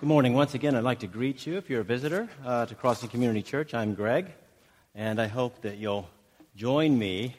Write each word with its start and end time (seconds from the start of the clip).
Good 0.00 0.06
morning. 0.06 0.34
Once 0.34 0.54
again, 0.54 0.76
I'd 0.76 0.84
like 0.84 1.00
to 1.00 1.08
greet 1.08 1.44
you 1.44 1.56
if 1.56 1.68
you're 1.68 1.80
a 1.80 1.84
visitor 1.84 2.28
uh, 2.46 2.66
to 2.66 2.74
Crossing 2.76 3.08
Community 3.08 3.42
Church. 3.42 3.74
I'm 3.74 3.94
Greg, 3.94 4.30
and 4.94 5.20
I 5.20 5.26
hope 5.26 5.60
that 5.62 5.78
you'll 5.78 6.08
join 6.54 6.96
me 6.96 7.34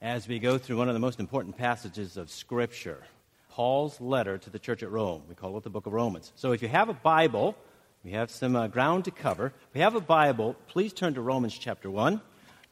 as 0.00 0.26
we 0.26 0.38
go 0.38 0.56
through 0.56 0.78
one 0.78 0.88
of 0.88 0.94
the 0.94 1.00
most 1.00 1.20
important 1.20 1.58
passages 1.58 2.16
of 2.16 2.30
Scripture 2.30 3.02
Paul's 3.50 4.00
letter 4.00 4.38
to 4.38 4.48
the 4.48 4.58
church 4.58 4.82
at 4.82 4.90
Rome. 4.90 5.24
We 5.28 5.34
call 5.34 5.54
it 5.58 5.64
the 5.64 5.68
book 5.68 5.84
of 5.84 5.92
Romans. 5.92 6.32
So 6.34 6.52
if 6.52 6.62
you 6.62 6.68
have 6.68 6.88
a 6.88 6.94
Bible, 6.94 7.54
we 8.02 8.12
have 8.12 8.30
some 8.30 8.56
uh, 8.56 8.68
ground 8.68 9.04
to 9.04 9.10
cover. 9.10 9.48
If 9.48 9.76
you 9.76 9.82
have 9.82 9.94
a 9.94 10.00
Bible, 10.00 10.56
please 10.68 10.94
turn 10.94 11.12
to 11.12 11.20
Romans 11.20 11.52
chapter 11.52 11.90
1. 11.90 12.22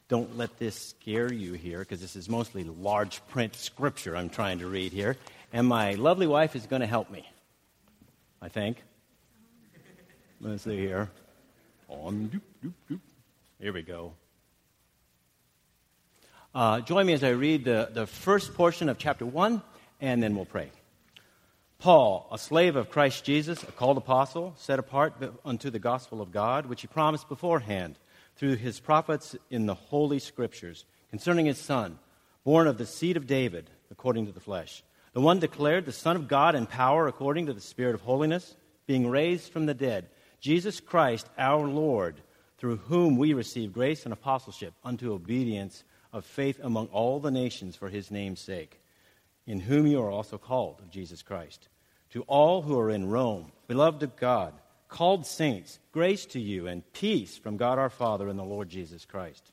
Don't 0.08 0.38
let 0.38 0.58
this 0.58 0.94
scare 0.98 1.30
you 1.30 1.52
here 1.52 1.80
because 1.80 2.00
this 2.00 2.16
is 2.16 2.30
mostly 2.30 2.64
large 2.64 3.20
print 3.26 3.54
scripture 3.54 4.16
I'm 4.16 4.30
trying 4.30 4.60
to 4.60 4.66
read 4.66 4.94
here. 4.94 5.18
And 5.52 5.66
my 5.66 5.92
lovely 5.92 6.26
wife 6.26 6.56
is 6.56 6.64
going 6.64 6.80
to 6.80 6.86
help 6.86 7.10
me, 7.10 7.28
I 8.40 8.48
think. 8.48 8.78
Let's 10.42 10.64
see 10.64 10.78
here. 10.78 11.10
On, 11.90 12.30
doop, 12.32 12.40
doop, 12.64 12.72
doop. 12.90 13.00
Here 13.60 13.74
we 13.74 13.82
go. 13.82 14.14
Uh, 16.54 16.80
join 16.80 17.04
me 17.04 17.12
as 17.12 17.22
I 17.22 17.30
read 17.30 17.66
the, 17.66 17.90
the 17.92 18.06
first 18.06 18.54
portion 18.54 18.88
of 18.88 18.96
chapter 18.96 19.26
1, 19.26 19.60
and 20.00 20.22
then 20.22 20.34
we'll 20.34 20.46
pray. 20.46 20.70
Paul, 21.78 22.26
a 22.32 22.38
slave 22.38 22.76
of 22.76 22.88
Christ 22.88 23.22
Jesus, 23.22 23.62
a 23.64 23.66
called 23.66 23.98
apostle, 23.98 24.54
set 24.56 24.78
apart 24.78 25.12
unto 25.44 25.68
the 25.68 25.78
gospel 25.78 26.22
of 26.22 26.32
God, 26.32 26.64
which 26.64 26.80
he 26.80 26.86
promised 26.86 27.28
beforehand 27.28 27.98
through 28.36 28.56
his 28.56 28.80
prophets 28.80 29.36
in 29.50 29.66
the 29.66 29.74
holy 29.74 30.18
scriptures, 30.18 30.86
concerning 31.10 31.44
his 31.44 31.58
son, 31.58 31.98
born 32.44 32.66
of 32.66 32.78
the 32.78 32.86
seed 32.86 33.18
of 33.18 33.26
David, 33.26 33.68
according 33.90 34.24
to 34.24 34.32
the 34.32 34.40
flesh, 34.40 34.82
the 35.12 35.20
one 35.20 35.38
declared 35.38 35.84
the 35.84 35.92
Son 35.92 36.16
of 36.16 36.28
God 36.28 36.54
in 36.54 36.64
power 36.64 37.08
according 37.08 37.44
to 37.44 37.52
the 37.52 37.60
Spirit 37.60 37.94
of 37.94 38.00
holiness, 38.00 38.56
being 38.86 39.06
raised 39.06 39.52
from 39.52 39.66
the 39.66 39.74
dead 39.74 40.08
Jesus 40.40 40.80
Christ 40.80 41.28
our 41.38 41.66
Lord, 41.66 42.16
through 42.58 42.76
whom 42.76 43.16
we 43.16 43.34
receive 43.34 43.72
grace 43.72 44.04
and 44.04 44.12
apostleship 44.12 44.74
unto 44.84 45.12
obedience 45.12 45.84
of 46.12 46.24
faith 46.24 46.58
among 46.62 46.86
all 46.86 47.20
the 47.20 47.30
nations 47.30 47.76
for 47.76 47.88
his 47.88 48.10
name's 48.10 48.40
sake, 48.40 48.80
in 49.46 49.60
whom 49.60 49.86
you 49.86 50.02
are 50.02 50.10
also 50.10 50.38
called 50.38 50.80
of 50.80 50.90
Jesus 50.90 51.22
Christ. 51.22 51.68
To 52.10 52.22
all 52.22 52.62
who 52.62 52.78
are 52.78 52.90
in 52.90 53.08
Rome, 53.08 53.52
beloved 53.68 54.02
of 54.02 54.16
God, 54.16 54.54
called 54.88 55.24
saints, 55.24 55.78
grace 55.92 56.26
to 56.26 56.40
you 56.40 56.66
and 56.66 56.90
peace 56.92 57.38
from 57.38 57.56
God 57.56 57.78
our 57.78 57.90
Father 57.90 58.28
and 58.28 58.38
the 58.38 58.44
Lord 58.44 58.68
Jesus 58.68 59.04
Christ. 59.04 59.52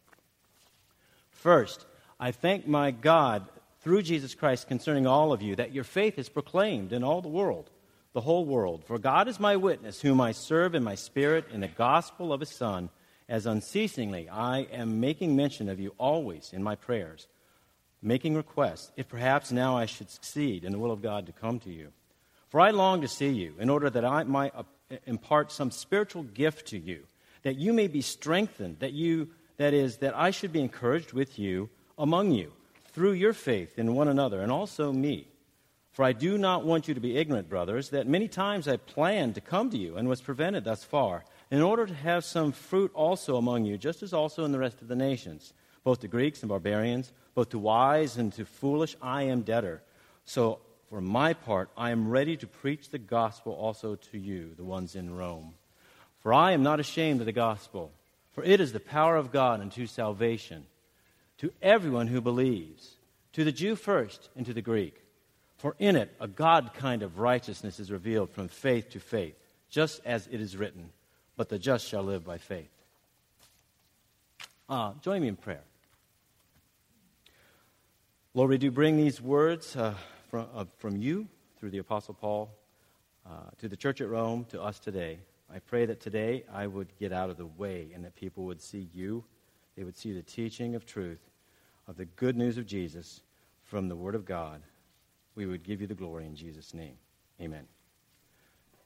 First, 1.30 1.86
I 2.20 2.32
thank 2.32 2.68
my 2.68 2.90
God 2.92 3.48
through 3.82 4.02
Jesus 4.02 4.34
Christ 4.34 4.68
concerning 4.68 5.06
all 5.06 5.32
of 5.32 5.42
you 5.42 5.56
that 5.56 5.74
your 5.74 5.84
faith 5.84 6.18
is 6.18 6.30
proclaimed 6.30 6.92
in 6.92 7.04
all 7.04 7.22
the 7.22 7.28
world 7.28 7.70
the 8.18 8.22
whole 8.22 8.46
world. 8.46 8.84
For 8.84 8.98
God 8.98 9.28
is 9.28 9.40
my 9.40 9.58
witness, 9.58 10.02
whom 10.02 10.20
I 10.20 10.32
serve 10.32 10.74
in 10.74 10.84
my 10.84 10.96
spirit 10.96 11.46
in 11.54 11.62
the 11.62 11.68
gospel 11.68 12.34
of 12.34 12.40
his 12.40 12.50
Son, 12.50 12.90
as 13.30 13.46
unceasingly 13.46 14.28
I 14.28 14.62
am 14.72 15.00
making 15.00 15.36
mention 15.36 15.70
of 15.70 15.80
you 15.80 15.94
always 16.00 16.52
in 16.52 16.64
my 16.64 16.74
prayers, 16.74 17.28
making 18.02 18.34
requests, 18.34 18.92
if 18.98 19.08
perhaps 19.08 19.52
now 19.52 19.78
I 19.78 19.86
should 19.86 20.10
succeed 20.10 20.64
in 20.64 20.72
the 20.72 20.80
will 20.80 20.90
of 20.90 21.04
God 21.04 21.28
to 21.28 21.32
come 21.32 21.60
to 21.60 21.70
you. 21.70 21.90
For 22.50 22.60
I 22.60 22.72
long 22.72 23.02
to 23.02 23.08
see 23.08 23.30
you, 23.30 23.54
in 23.60 23.70
order 23.70 23.88
that 23.88 24.04
I 24.04 24.24
might 24.24 24.56
uh, 24.56 24.64
impart 25.06 25.52
some 25.52 25.70
spiritual 25.70 26.24
gift 26.24 26.70
to 26.70 26.80
you, 26.80 27.04
that 27.44 27.58
you 27.58 27.72
may 27.72 27.88
be 27.88 28.02
strengthened, 28.02 28.80
that 28.80 28.94
you, 28.94 29.30
that 29.58 29.76
is, 29.76 29.98
that 29.98 30.18
I 30.18 30.32
should 30.32 30.52
be 30.52 30.62
encouraged 30.62 31.14
with 31.14 31.38
you 31.38 31.70
among 32.00 32.32
you, 32.32 32.52
through 32.94 33.12
your 33.12 33.34
faith 33.34 33.78
in 33.78 33.94
one 33.94 34.08
another, 34.08 34.42
and 34.42 34.52
also 34.52 34.92
me 34.92 35.28
for 35.98 36.04
I 36.04 36.14
do 36.14 36.38
not 36.38 36.64
want 36.64 36.88
you 36.88 36.94
to 36.94 37.00
be 37.00 37.18
ignorant, 37.18 37.50
brothers, 37.50 37.90
that 37.90 38.06
many 38.06 38.28
times 38.28 38.68
I 38.68 38.78
planned 38.78 39.34
to 39.34 39.42
come 39.42 39.72
to 39.72 39.78
you 39.80 39.98
and 39.98 40.08
was 40.08 40.22
prevented 40.22 40.64
thus 40.64 40.84
far, 40.84 41.26
in 41.50 41.60
order 41.60 41.88
to 41.88 41.94
have 41.96 42.24
some 42.24 42.52
fruit 42.52 42.92
also 42.94 43.36
among 43.36 43.66
you, 43.66 43.80
just 43.80 44.04
as 44.04 44.14
also 44.14 44.46
in 44.46 44.52
the 44.52 44.60
rest 44.60 44.80
of 44.84 44.90
the 44.90 44.96
nations, 44.96 45.54
both 45.84 46.02
to 46.02 46.08
Greeks 46.08 46.44
and 46.44 46.50
barbarians, 46.50 47.12
both 47.34 47.50
to 47.50 47.58
wise 47.58 48.16
and 48.16 48.32
to 48.34 48.46
foolish, 48.46 48.96
I 49.02 49.24
am 49.24 49.42
debtor. 49.42 49.82
So, 50.24 50.60
for 50.88 51.02
my 51.02 51.34
part, 51.34 51.72
I 51.76 51.90
am 51.90 52.08
ready 52.08 52.38
to 52.38 52.46
preach 52.46 52.90
the 52.90 53.00
gospel 53.00 53.54
also 53.54 53.96
to 53.96 54.20
you, 54.20 54.54
the 54.56 54.64
ones 54.64 54.96
in 54.96 55.16
Rome. 55.16 55.56
For 56.20 56.32
I 56.32 56.52
am 56.52 56.62
not 56.62 56.80
ashamed 56.80 57.22
of 57.22 57.26
the 57.26 57.32
gospel, 57.32 57.92
for 58.34 58.44
it 58.44 58.62
is 58.62 58.72
the 58.72 58.80
power 58.80 59.16
of 59.16 59.32
God 59.32 59.62
unto 59.62 59.88
salvation, 59.88 60.68
to 61.40 61.52
everyone 61.60 62.06
who 62.06 62.22
believes, 62.22 62.98
to 63.34 63.44
the 63.44 63.52
Jew 63.52 63.76
first, 63.76 64.30
and 64.36 64.46
to 64.46 64.54
the 64.54 64.62
Greek. 64.62 65.02
For 65.58 65.76
in 65.80 65.96
it 65.96 66.14
a 66.20 66.28
God 66.28 66.72
kind 66.76 67.02
of 67.02 67.20
righteousness 67.20 67.80
is 67.80 67.92
revealed 67.92 68.30
from 68.30 68.48
faith 68.48 68.90
to 68.92 69.00
faith, 69.00 69.36
just 69.70 70.02
as 70.06 70.28
it 70.28 70.40
is 70.40 70.56
written, 70.56 70.92
But 71.36 71.50
the 71.50 71.60
just 71.60 71.88
shall 71.88 72.04
live 72.04 72.24
by 72.24 72.38
faith. 72.38 72.70
Uh, 74.70 74.94
join 75.02 75.22
me 75.22 75.28
in 75.28 75.36
prayer. 75.36 75.64
Lord, 78.34 78.52
we 78.52 78.58
do 78.60 78.70
bring 78.70 78.98
these 78.98 79.20
words 79.20 79.76
uh, 79.76 79.96
from, 80.30 80.48
uh, 80.54 80.66
from 80.78 80.98
you 80.98 81.28
through 81.58 81.72
the 81.72 81.80
Apostle 81.80 82.14
Paul 82.14 82.52
uh, 83.26 83.50
to 83.58 83.68
the 83.68 83.76
church 83.76 84.00
at 84.00 84.10
Rome, 84.10 84.46
to 84.50 84.62
us 84.62 84.78
today. 84.78 85.18
I 85.52 85.60
pray 85.60 85.86
that 85.88 86.02
today 86.02 86.44
I 86.54 86.68
would 86.68 86.90
get 87.00 87.12
out 87.12 87.32
of 87.32 87.38
the 87.38 87.48
way 87.48 87.90
and 87.96 88.06
that 88.06 88.16
people 88.16 88.44
would 88.44 88.62
see 88.62 88.90
you. 88.94 89.24
They 89.76 89.84
would 89.84 89.98
see 89.98 90.12
the 90.12 90.22
teaching 90.22 90.76
of 90.76 90.86
truth, 90.86 91.32
of 91.88 91.98
the 91.98 92.06
good 92.06 92.38
news 92.38 92.60
of 92.60 92.68
Jesus 92.68 93.22
from 93.64 93.88
the 93.88 93.96
Word 93.96 94.14
of 94.14 94.26
God 94.26 94.62
we 95.38 95.46
would 95.46 95.64
give 95.64 95.80
you 95.80 95.88
the 95.88 95.94
glory 95.94 96.26
in 96.26 96.36
Jesus' 96.36 96.74
name. 96.74 96.96
Amen. 97.40 97.66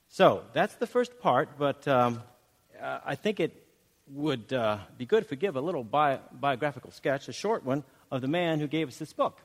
So 0.10 0.44
that's 0.52 0.76
the 0.76 0.86
first 0.86 1.18
part, 1.22 1.58
but 1.58 1.88
um, 1.88 2.22
uh, 2.80 3.00
I 3.06 3.16
think 3.16 3.40
it 3.40 3.66
would 4.10 4.52
uh, 4.52 4.80
be 4.98 5.06
good 5.06 5.24
if 5.24 5.32
we 5.32 5.38
give 5.38 5.56
a 5.56 5.62
little 5.62 5.86
bi- 5.86 6.20
biographical 6.34 6.92
sketch, 6.92 7.30
a 7.30 7.34
short 7.34 7.64
one, 7.64 7.86
of 8.12 8.22
the 8.22 8.28
man 8.28 8.60
who 8.60 8.68
gave 8.68 8.90
us 8.90 8.98
this 8.98 9.14
book, 9.14 9.40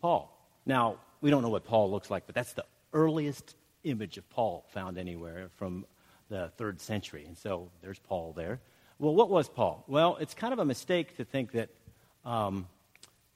Paul. 0.00 0.36
Now, 0.66 0.96
we 1.20 1.30
don't 1.30 1.42
know 1.42 1.48
what 1.48 1.64
Paul 1.64 1.92
looks 1.92 2.10
like, 2.10 2.26
but 2.26 2.34
that's 2.34 2.54
the 2.54 2.64
earliest 2.92 3.54
image 3.84 4.18
of 4.18 4.28
Paul 4.30 4.64
found 4.70 4.98
anywhere 4.98 5.48
from 5.56 5.86
the 6.28 6.50
third 6.56 6.80
century. 6.80 7.24
And 7.24 7.38
so 7.38 7.70
there's 7.82 8.00
Paul 8.00 8.32
there. 8.32 8.58
Well, 8.98 9.14
what 9.14 9.30
was 9.30 9.48
Paul? 9.48 9.84
Well, 9.86 10.16
it's 10.20 10.34
kind 10.34 10.52
of 10.52 10.58
a 10.58 10.64
mistake 10.64 11.16
to 11.18 11.24
think 11.24 11.52
that 11.52 11.68
um, 12.24 12.66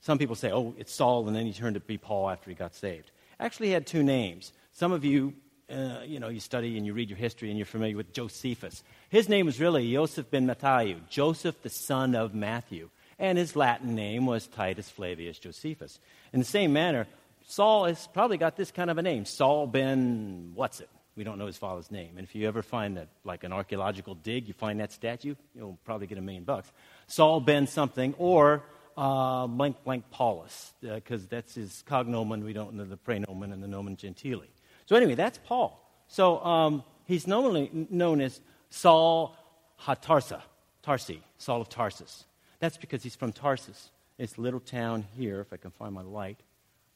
some 0.07 0.19
people 0.19 0.37
say, 0.37 0.53
oh, 0.53 0.73
it's 0.79 0.95
Saul, 0.95 1.27
and 1.27 1.35
then 1.35 1.47
he 1.47 1.53
turned 1.53 1.75
to 1.75 1.81
be 1.81 1.99
Paul 1.99 2.31
after 2.31 2.49
he 2.49 2.55
got 2.55 2.77
saved. 2.77 3.11
Actually, 3.41 3.67
he 3.67 3.73
had 3.73 3.89
two 3.89 4.05
names. 4.05 4.53
Some 4.73 4.93
of 4.93 5.05
you, 5.05 5.35
uh, 5.69 6.03
you 6.07 6.21
know, 6.21 6.29
you 6.29 6.39
study 6.39 6.77
and 6.77 6.87
you 6.87 6.93
read 6.93 7.11
your 7.11 7.19
history 7.19 7.49
and 7.49 7.59
you're 7.59 7.67
familiar 7.67 7.97
with 7.97 8.13
Josephus. 8.13 8.85
His 9.09 9.29
name 9.29 9.47
was 9.47 9.59
really 9.59 9.93
Joseph 9.93 10.31
ben 10.31 10.47
Matthieu, 10.47 11.01
Joseph 11.11 11.61
the 11.61 11.71
son 11.71 12.15
of 12.15 12.37
Matthew. 12.37 12.89
And 13.19 13.37
his 13.37 13.57
Latin 13.57 13.97
name 13.97 14.27
was 14.27 14.47
Titus 14.47 14.89
Flavius 14.89 15.41
Josephus. 15.41 15.99
In 16.33 16.39
the 16.39 16.47
same 16.47 16.73
manner, 16.73 17.09
Saul 17.49 17.87
has 17.87 18.07
probably 18.07 18.37
got 18.37 18.55
this 18.55 18.71
kind 18.71 18.91
of 18.91 18.99
a 18.99 19.03
name 19.03 19.25
Saul 19.25 19.67
ben 19.67 20.53
what's 20.55 20.79
it? 20.79 20.89
We 21.17 21.25
don't 21.25 21.39
know 21.39 21.47
his 21.47 21.59
father's 21.59 21.91
name. 21.91 22.11
And 22.17 22.25
if 22.25 22.33
you 22.37 22.47
ever 22.47 22.63
find 22.63 22.97
that, 22.97 23.09
like 23.25 23.43
an 23.43 23.53
archaeological 23.53 24.15
dig, 24.15 24.47
you 24.47 24.55
find 24.55 24.79
that 24.79 24.93
statue, 24.93 25.35
you'll 25.53 25.79
probably 25.85 26.07
get 26.07 26.17
a 26.17 26.23
million 26.23 26.45
bucks. 26.45 26.71
Saul 27.09 27.41
ben 27.41 27.67
something, 27.67 28.15
or 28.19 28.63
uh, 28.97 29.47
blank 29.47 29.77
blank 29.85 30.05
Paulus, 30.11 30.73
because 30.81 31.25
uh, 31.25 31.29
that's 31.31 31.55
his 31.55 31.85
cognomen. 31.87 32.45
We 32.45 32.53
don't 32.53 32.75
know 32.75 32.85
the 32.85 32.97
praenomen 32.97 33.53
and 33.53 33.63
the 33.63 33.69
nomen 33.69 33.97
gentili. 33.97 34.49
So 34.87 34.97
anyway, 34.97 35.15
that's 35.15 35.39
Paul. 35.45 35.83
So 36.09 36.43
um, 36.45 36.85
he's 37.05 37.27
normally 37.27 37.71
known 37.91 38.21
as 38.21 38.41
Saul 38.71 39.37
HaTarsa, 39.83 40.41
Tarsi, 40.83 41.21
Saul 41.39 41.61
of 41.61 41.69
Tarsus. 41.69 42.25
That's 42.61 42.77
because 42.77 43.03
he's 43.03 43.17
from 43.17 43.33
Tarsus. 43.33 43.91
It's 44.19 44.37
a 44.37 44.41
little 44.41 44.61
town 44.61 45.05
here, 45.17 45.41
if 45.41 45.53
I 45.53 45.57
can 45.57 45.71
find 45.73 45.93
my 45.95 46.03
light. 46.03 46.41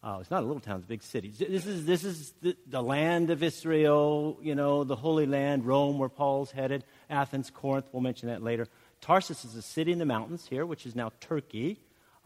Uh, 0.02 0.16
it's 0.18 0.30
not 0.30 0.42
a 0.42 0.46
little 0.46 0.60
town, 0.60 0.76
it's 0.76 0.86
a 0.86 0.88
big 0.88 1.02
city. 1.02 1.28
This 1.28 1.66
is, 1.66 1.84
this 1.84 2.04
is 2.04 2.32
the, 2.40 2.56
the, 2.66 2.82
land 2.82 3.28
of 3.28 3.42
Israel, 3.42 4.38
you 4.40 4.54
know, 4.54 4.82
the 4.82 4.96
Holy 4.96 5.26
Land, 5.26 5.66
Rome, 5.66 5.98
where 5.98 6.08
Paul's 6.08 6.50
headed, 6.50 6.84
Athens, 7.10 7.50
Corinth, 7.50 7.84
we'll 7.92 8.00
mention 8.00 8.30
that 8.30 8.42
later. 8.42 8.66
Tarsus 9.02 9.44
is 9.44 9.56
a 9.56 9.62
city 9.62 9.92
in 9.92 9.98
the 9.98 10.06
mountains 10.06 10.46
here, 10.48 10.64
which 10.64 10.86
is 10.86 10.96
now 10.96 11.12
Turkey 11.20 11.78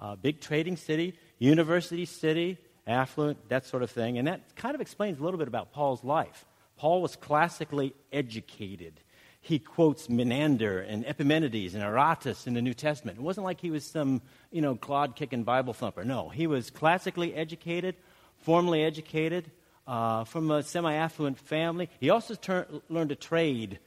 uh, 0.05 0.17
big 0.17 0.41
trading 0.41 0.77
city, 0.77 1.15
university 1.39 2.05
city, 2.05 2.59
affluent, 2.87 3.49
that 3.49 3.65
sort 3.65 3.83
of 3.83 3.91
thing. 3.91 4.19
And 4.19 4.29
that 4.29 4.55
kind 4.55 4.75
of 4.75 4.81
explains 4.81 5.19
a 5.19 5.23
little 5.23 5.39
bit 5.39 5.49
about 5.49 5.73
Paul's 5.73 6.05
life. 6.05 6.45
Paul 6.77 7.01
was 7.01 7.17
classically 7.17 7.95
educated. 8.13 9.01
He 9.41 9.59
quotes 9.59 10.11
Menander 10.11 10.81
and 10.81 11.07
Epimenides 11.07 11.75
and 11.75 11.83
Aratus 11.83 12.47
in 12.47 12.55
the 12.55 12.61
New 12.61 12.75
Testament. 12.75 13.19
It 13.19 13.23
wasn't 13.23 13.45
like 13.45 13.61
he 13.61 13.71
was 13.71 13.85
some, 13.85 14.21
you 14.51 14.61
know, 14.61 14.75
clod 14.75 15.17
kicking 15.17 15.43
Bible 15.45 15.73
thumper. 15.73 16.05
No, 16.05 16.29
he 16.29 16.47
was 16.47 16.71
classically 16.71 17.35
educated, 17.35 17.95
formally 18.39 18.85
educated, 18.85 19.51
uh, 19.87 20.25
from 20.25 20.51
a 20.51 20.63
semi 20.63 20.95
affluent 20.95 21.39
family. 21.39 21.89
He 22.01 22.11
also 22.11 22.35
ter- 22.35 22.67
learned 22.91 23.13
a 23.13 23.17
trade. 23.17 23.79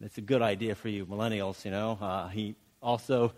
That's 0.00 0.18
a 0.18 0.22
good 0.22 0.42
idea 0.42 0.74
for 0.74 0.88
you 0.88 1.06
millennials, 1.06 1.64
you 1.64 1.70
know. 1.70 1.98
Uh, 2.00 2.28
he 2.28 2.56
also 2.82 3.32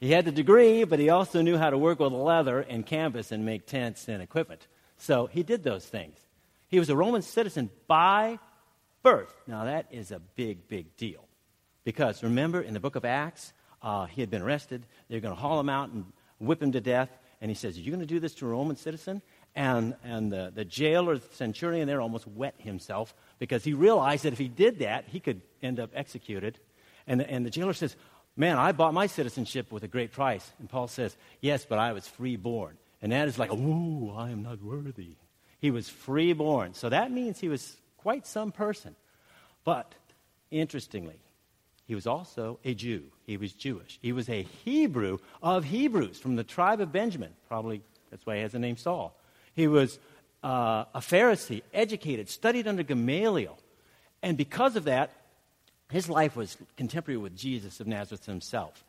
he 0.00 0.10
had 0.10 0.24
the 0.24 0.32
degree, 0.32 0.84
but 0.84 0.98
he 0.98 1.10
also 1.10 1.42
knew 1.42 1.56
how 1.56 1.70
to 1.70 1.78
work 1.78 2.00
with 2.00 2.12
leather 2.12 2.60
and 2.60 2.84
canvas 2.84 3.32
and 3.32 3.44
make 3.44 3.66
tents 3.66 4.08
and 4.08 4.22
equipment. 4.22 4.66
So 4.96 5.26
he 5.26 5.42
did 5.42 5.62
those 5.62 5.84
things. 5.84 6.18
He 6.68 6.78
was 6.78 6.90
a 6.90 6.96
Roman 6.96 7.22
citizen 7.22 7.70
by 7.86 8.38
birth. 9.02 9.34
Now, 9.46 9.64
that 9.64 9.86
is 9.90 10.10
a 10.10 10.18
big, 10.18 10.68
big 10.68 10.96
deal. 10.96 11.24
Because 11.84 12.22
remember, 12.22 12.60
in 12.60 12.74
the 12.74 12.80
book 12.80 12.96
of 12.96 13.04
Acts, 13.04 13.52
uh, 13.82 14.06
he 14.06 14.20
had 14.20 14.30
been 14.30 14.42
arrested. 14.42 14.84
They're 15.08 15.20
going 15.20 15.34
to 15.34 15.40
haul 15.40 15.58
him 15.58 15.68
out 15.68 15.90
and 15.90 16.04
whip 16.38 16.62
him 16.62 16.72
to 16.72 16.80
death. 16.80 17.08
And 17.40 17.50
he 17.50 17.54
says, 17.54 17.76
Are 17.76 17.80
you 17.80 17.90
going 17.90 18.00
to 18.00 18.06
do 18.06 18.20
this 18.20 18.34
to 18.34 18.46
a 18.46 18.50
Roman 18.50 18.76
citizen? 18.76 19.22
And, 19.54 19.96
and 20.04 20.30
the, 20.30 20.52
the 20.54 20.64
jailer, 20.64 21.18
the 21.18 21.34
centurion 21.34 21.86
there, 21.86 22.00
almost 22.00 22.26
wet 22.26 22.54
himself 22.58 23.14
because 23.38 23.64
he 23.64 23.72
realized 23.72 24.24
that 24.24 24.32
if 24.32 24.38
he 24.38 24.48
did 24.48 24.80
that, 24.80 25.04
he 25.08 25.20
could 25.20 25.40
end 25.62 25.80
up 25.80 25.90
executed. 25.94 26.58
And 27.06 27.20
the, 27.20 27.30
and 27.30 27.46
the 27.46 27.50
jailer 27.50 27.72
says, 27.72 27.96
Man, 28.38 28.56
I 28.56 28.70
bought 28.70 28.94
my 28.94 29.08
citizenship 29.08 29.72
with 29.72 29.82
a 29.82 29.88
great 29.88 30.12
price. 30.12 30.48
And 30.60 30.70
Paul 30.70 30.86
says, 30.86 31.16
Yes, 31.40 31.66
but 31.68 31.80
I 31.80 31.92
was 31.92 32.06
freeborn. 32.06 32.78
And 33.02 33.10
that 33.10 33.26
is 33.26 33.36
like, 33.36 33.52
Ooh, 33.52 34.12
I 34.16 34.30
am 34.30 34.44
not 34.44 34.62
worthy. 34.62 35.16
He 35.60 35.72
was 35.72 35.88
freeborn. 35.88 36.74
So 36.74 36.88
that 36.88 37.10
means 37.10 37.40
he 37.40 37.48
was 37.48 37.76
quite 37.96 38.28
some 38.28 38.52
person. 38.52 38.94
But 39.64 39.92
interestingly, 40.52 41.20
he 41.84 41.96
was 41.96 42.06
also 42.06 42.60
a 42.64 42.74
Jew. 42.74 43.02
He 43.26 43.36
was 43.36 43.52
Jewish. 43.52 43.98
He 44.00 44.12
was 44.12 44.28
a 44.28 44.44
Hebrew 44.64 45.18
of 45.42 45.64
Hebrews 45.64 46.20
from 46.20 46.36
the 46.36 46.44
tribe 46.44 46.80
of 46.80 46.92
Benjamin. 46.92 47.32
Probably 47.48 47.82
that's 48.10 48.24
why 48.24 48.36
he 48.36 48.42
has 48.42 48.52
the 48.52 48.60
name 48.60 48.76
Saul. 48.76 49.18
He 49.54 49.66
was 49.66 49.98
uh, 50.44 50.84
a 50.94 51.00
Pharisee, 51.00 51.62
educated, 51.74 52.28
studied 52.28 52.68
under 52.68 52.84
Gamaliel. 52.84 53.58
And 54.22 54.36
because 54.36 54.76
of 54.76 54.84
that, 54.84 55.10
his 55.90 56.08
life 56.08 56.36
was 56.36 56.56
contemporary 56.76 57.18
with 57.18 57.36
Jesus 57.36 57.80
of 57.80 57.86
Nazareth 57.86 58.26
himself. 58.26 58.84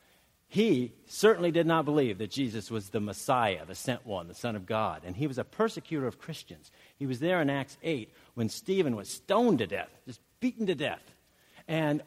He 0.48 0.94
certainly 1.06 1.52
did 1.52 1.68
not 1.68 1.86
believe 1.86 2.18
that 2.18 2.32
Jesus 2.32 2.72
was 2.72 2.90
the 2.90 3.00
Messiah, 3.00 3.66
the 3.66 3.76
sent 3.76 4.06
one, 4.06 4.28
the 4.28 4.34
Son 4.34 4.56
of 4.56 4.66
God. 4.66 5.04
And 5.06 5.16
he 5.16 5.28
was 5.28 5.38
a 5.38 5.44
persecutor 5.44 6.08
of 6.08 6.20
Christians. 6.20 6.72
He 6.98 7.06
was 7.06 7.20
there 7.20 7.40
in 7.40 7.52
Acts 7.52 7.78
8 7.84 8.12
when 8.34 8.50
Stephen 8.50 8.96
was 8.96 9.10
stoned 9.10 9.60
to 9.60 9.68
death, 9.68 9.90
just 10.08 10.20
beaten 10.40 10.66
to 10.66 10.76
death. 10.76 11.04
And 11.68 12.02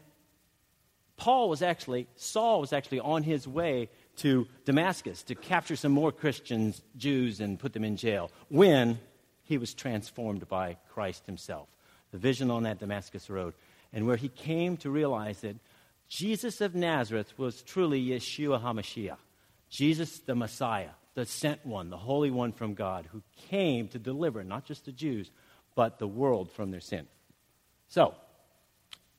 Paul 1.15 1.47
was 1.47 1.61
actually, 1.61 2.07
Saul 2.17 2.59
was 2.59 2.73
actually 2.73 2.99
on 2.99 3.23
his 3.23 3.47
way 3.47 3.89
to 4.17 4.45
Damascus 4.65 5.23
to 5.23 5.35
capture 5.35 5.77
some 5.77 5.93
more 5.93 6.11
Christians, 6.11 6.81
Jews, 6.97 7.39
and 7.39 7.57
put 7.57 7.71
them 7.71 7.85
in 7.85 7.95
jail 7.95 8.29
when 8.49 8.99
he 9.43 9.57
was 9.57 9.73
transformed 9.73 10.49
by 10.49 10.77
Christ 10.89 11.25
himself. 11.25 11.69
The 12.11 12.17
vision 12.17 12.51
on 12.51 12.63
that 12.63 12.79
Damascus 12.79 13.29
road, 13.29 13.53
and 13.93 14.07
where 14.07 14.15
he 14.15 14.27
came 14.27 14.75
to 14.77 14.89
realize 14.89 15.41
that 15.41 15.55
Jesus 16.09 16.61
of 16.61 16.75
Nazareth 16.75 17.37
was 17.37 17.61
truly 17.61 18.03
Yeshua 18.03 18.61
HaMashiach, 18.61 19.17
Jesus 19.69 20.19
the 20.19 20.35
Messiah, 20.35 20.89
the 21.13 21.25
sent 21.25 21.65
one, 21.65 21.89
the 21.89 21.97
Holy 21.97 22.31
One 22.31 22.51
from 22.51 22.73
God, 22.73 23.07
who 23.11 23.21
came 23.49 23.87
to 23.89 23.99
deliver 23.99 24.43
not 24.43 24.65
just 24.65 24.85
the 24.85 24.91
Jews, 24.91 25.29
but 25.75 25.99
the 25.99 26.07
world 26.07 26.51
from 26.51 26.71
their 26.71 26.79
sin. 26.79 27.07
So, 27.87 28.15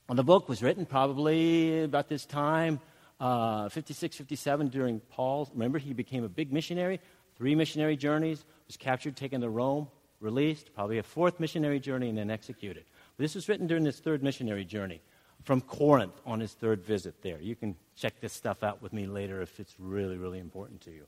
the 0.09 0.25
book 0.25 0.49
was 0.49 0.63
written 0.63 0.87
probably 0.87 1.83
about 1.83 2.09
this 2.09 2.27
time, 2.27 2.81
uh, 3.21 3.69
56, 3.69 4.17
57, 4.17 4.69
during 4.69 5.01
Paul's. 5.01 5.51
Remember, 5.53 5.79
he 5.79 5.95
became 5.95 6.25
a 6.25 6.29
big 6.29 6.53
missionary, 6.53 7.01
three 7.37 7.55
missionary 7.55 7.97
journeys, 7.97 8.45
was 8.67 8.77
captured, 8.77 9.17
taken 9.17 9.41
to 9.41 9.49
Rome, 9.49 9.89
released, 10.21 10.75
probably 10.75 10.99
a 10.99 11.03
fourth 11.03 11.41
missionary 11.41 11.81
journey, 11.81 12.09
and 12.09 12.19
then 12.19 12.31
executed. 12.31 12.85
This 13.17 13.35
was 13.35 13.49
written 13.49 13.67
during 13.67 13.85
this 13.85 14.01
third 14.01 14.23
missionary 14.23 14.65
journey 14.65 15.01
from 15.45 15.61
Corinth 15.61 16.21
on 16.27 16.41
his 16.41 16.53
third 16.53 16.83
visit 16.83 17.23
there. 17.23 17.41
You 17.41 17.55
can 17.55 17.77
check 17.97 18.21
this 18.21 18.33
stuff 18.33 18.63
out 18.63 18.83
with 18.83 18.93
me 18.93 19.07
later 19.07 19.43
if 19.43 19.61
it's 19.61 19.75
really, 19.79 20.17
really 20.17 20.39
important 20.39 20.81
to 20.83 20.91
you. 20.91 21.07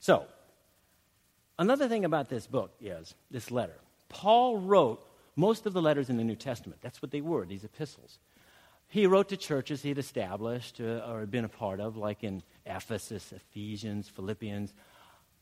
So, 0.00 0.26
another 1.58 1.88
thing 1.88 2.04
about 2.04 2.28
this 2.28 2.46
book 2.46 2.72
is 2.80 3.14
this 3.30 3.50
letter. 3.50 3.78
Paul 4.08 4.58
wrote 4.58 5.06
most 5.36 5.66
of 5.66 5.72
the 5.72 5.82
letters 5.82 6.10
in 6.10 6.16
the 6.16 6.24
New 6.24 6.36
Testament. 6.36 6.80
That's 6.82 7.00
what 7.00 7.10
they 7.10 7.20
were, 7.20 7.46
these 7.46 7.64
epistles. 7.64 8.18
He 8.88 9.06
wrote 9.06 9.28
to 9.30 9.36
churches 9.36 9.82
he 9.82 9.88
had 9.88 9.98
established 9.98 10.80
uh, 10.80 11.02
or 11.08 11.26
been 11.26 11.44
a 11.44 11.48
part 11.48 11.80
of, 11.80 11.96
like 11.96 12.22
in 12.22 12.42
Ephesus, 12.64 13.32
Ephesians, 13.32 14.08
Philippians. 14.08 14.72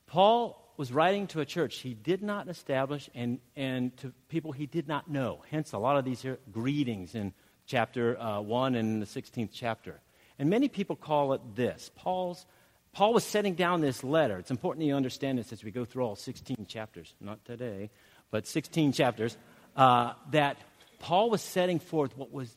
Paul 0.06 0.63
was 0.76 0.93
writing 0.93 1.26
to 1.29 1.41
a 1.41 1.44
church 1.44 1.79
he 1.79 1.94
did 1.94 2.23
not 2.23 2.49
establish 2.49 3.09
and, 3.15 3.38
and 3.55 3.97
to 3.99 4.12
people 4.29 4.53
he 4.53 4.67
did 4.67 4.88
not 4.88 5.09
know. 5.09 5.43
Hence, 5.50 5.73
a 5.73 5.79
lot 5.79 5.97
of 5.97 6.05
these 6.05 6.26
greetings 6.50 7.15
in 7.15 7.32
chapter 7.67 8.21
uh, 8.21 8.41
1 8.41 8.75
and 8.75 8.88
in 8.88 9.00
the 9.00 9.06
16th 9.06 9.50
chapter. 9.53 10.00
And 10.38 10.50
many 10.50 10.69
people 10.69 10.97
call 10.97 11.32
it 11.32 11.41
this. 11.55 11.91
Paul's, 11.94 12.44
Paul 12.93 13.15
was 13.15 13.25
setting 13.25 13.55
down 13.55 13.81
this 13.81 14.03
letter. 14.03 14.38
It's 14.38 14.50
important 14.50 14.87
you 14.87 14.94
understand 14.94 15.38
this 15.38 15.53
as 15.53 15.62
we 15.62 15.71
go 15.71 15.85
through 15.85 16.05
all 16.05 16.17
16 16.17 16.67
chapters. 16.69 17.15
Not 17.20 17.44
today, 17.44 17.91
but 18.31 18.47
16 18.47 18.93
chapters. 18.93 19.37
Uh, 19.77 20.15
that 20.32 20.56
Paul 20.99 21.31
was 21.31 21.43
setting 21.43 21.79
forth 21.79 22.17
what 22.17 22.32
was 22.32 22.55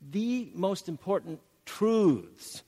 the 0.00 0.50
most 0.54 0.88
important 0.88 1.40
truths. 1.64 2.62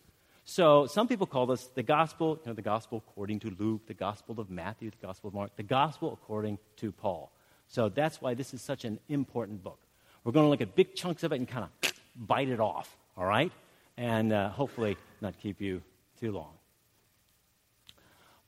So 0.53 0.87
some 0.87 1.09
people 1.09 1.27
call 1.27 1.47
this 1.47 1.67
the 1.69 1.83
gospel, 1.83 2.39
you 2.45 2.51
know, 2.51 2.53
the 2.53 2.61
gospel 2.61 3.03
according 3.09 3.41
to 3.41 3.57
Luke, 3.59 3.87
the 3.87 3.95
gospel 3.95 4.39
of 4.39 4.51
Matthew, 4.51 4.91
the 4.91 5.07
gospel 5.07 5.29
of 5.29 5.35
Mark, 5.35 5.57
the 5.57 5.63
gospel 5.63 6.13
according 6.13 6.59
to 6.77 6.93
Paul. 6.93 7.33
So 7.69 7.89
that's 7.89 8.21
why 8.21 8.35
this 8.35 8.53
is 8.53 8.61
such 8.61 8.85
an 8.85 8.99
important 9.09 9.63
book. 9.63 9.79
We're 10.23 10.33
going 10.33 10.45
to 10.45 10.51
look 10.51 10.61
at 10.61 10.77
big 10.77 10.95
chunks 10.95 11.23
of 11.23 11.33
it 11.33 11.37
and 11.37 11.49
kind 11.49 11.65
of 11.65 11.93
bite 12.15 12.51
it 12.51 12.61
off, 12.61 12.95
all 13.17 13.25
right? 13.25 13.51
And 13.97 14.31
uh, 14.31 14.51
hopefully 14.51 14.99
not 15.23 15.39
keep 15.39 15.59
you 15.59 15.81
too 16.21 16.33
long. 16.33 16.53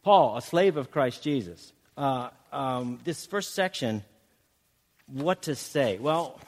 Paul, 0.03 0.37
a 0.37 0.43
slave 0.43 0.77
of 0.77 0.91
Christ 0.91 1.23
Jesus. 1.23 1.73
Uh, 1.97 2.29
um, 2.53 3.01
this 3.05 3.25
first 3.25 3.55
section, 3.55 4.05
what 5.07 5.41
to 5.45 5.55
say? 5.55 5.97
Well, 5.97 6.39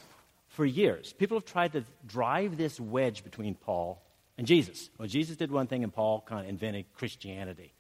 for 0.49 0.67
years. 0.67 1.15
People 1.15 1.39
have 1.39 1.47
tried 1.47 1.73
to 1.73 1.85
drive 2.07 2.59
this 2.59 2.79
wedge 2.79 3.25
between 3.25 3.55
Paul 3.55 4.03
and 4.39 4.47
Jesus. 4.47 4.91
Well, 4.99 5.09
Jesus 5.09 5.37
did 5.37 5.51
one 5.51 5.67
thing, 5.67 5.83
and 5.83 5.93
Paul 5.93 6.25
kind 6.27 6.43
of 6.45 6.49
invented 6.49 6.87
Christianity. 6.95 7.73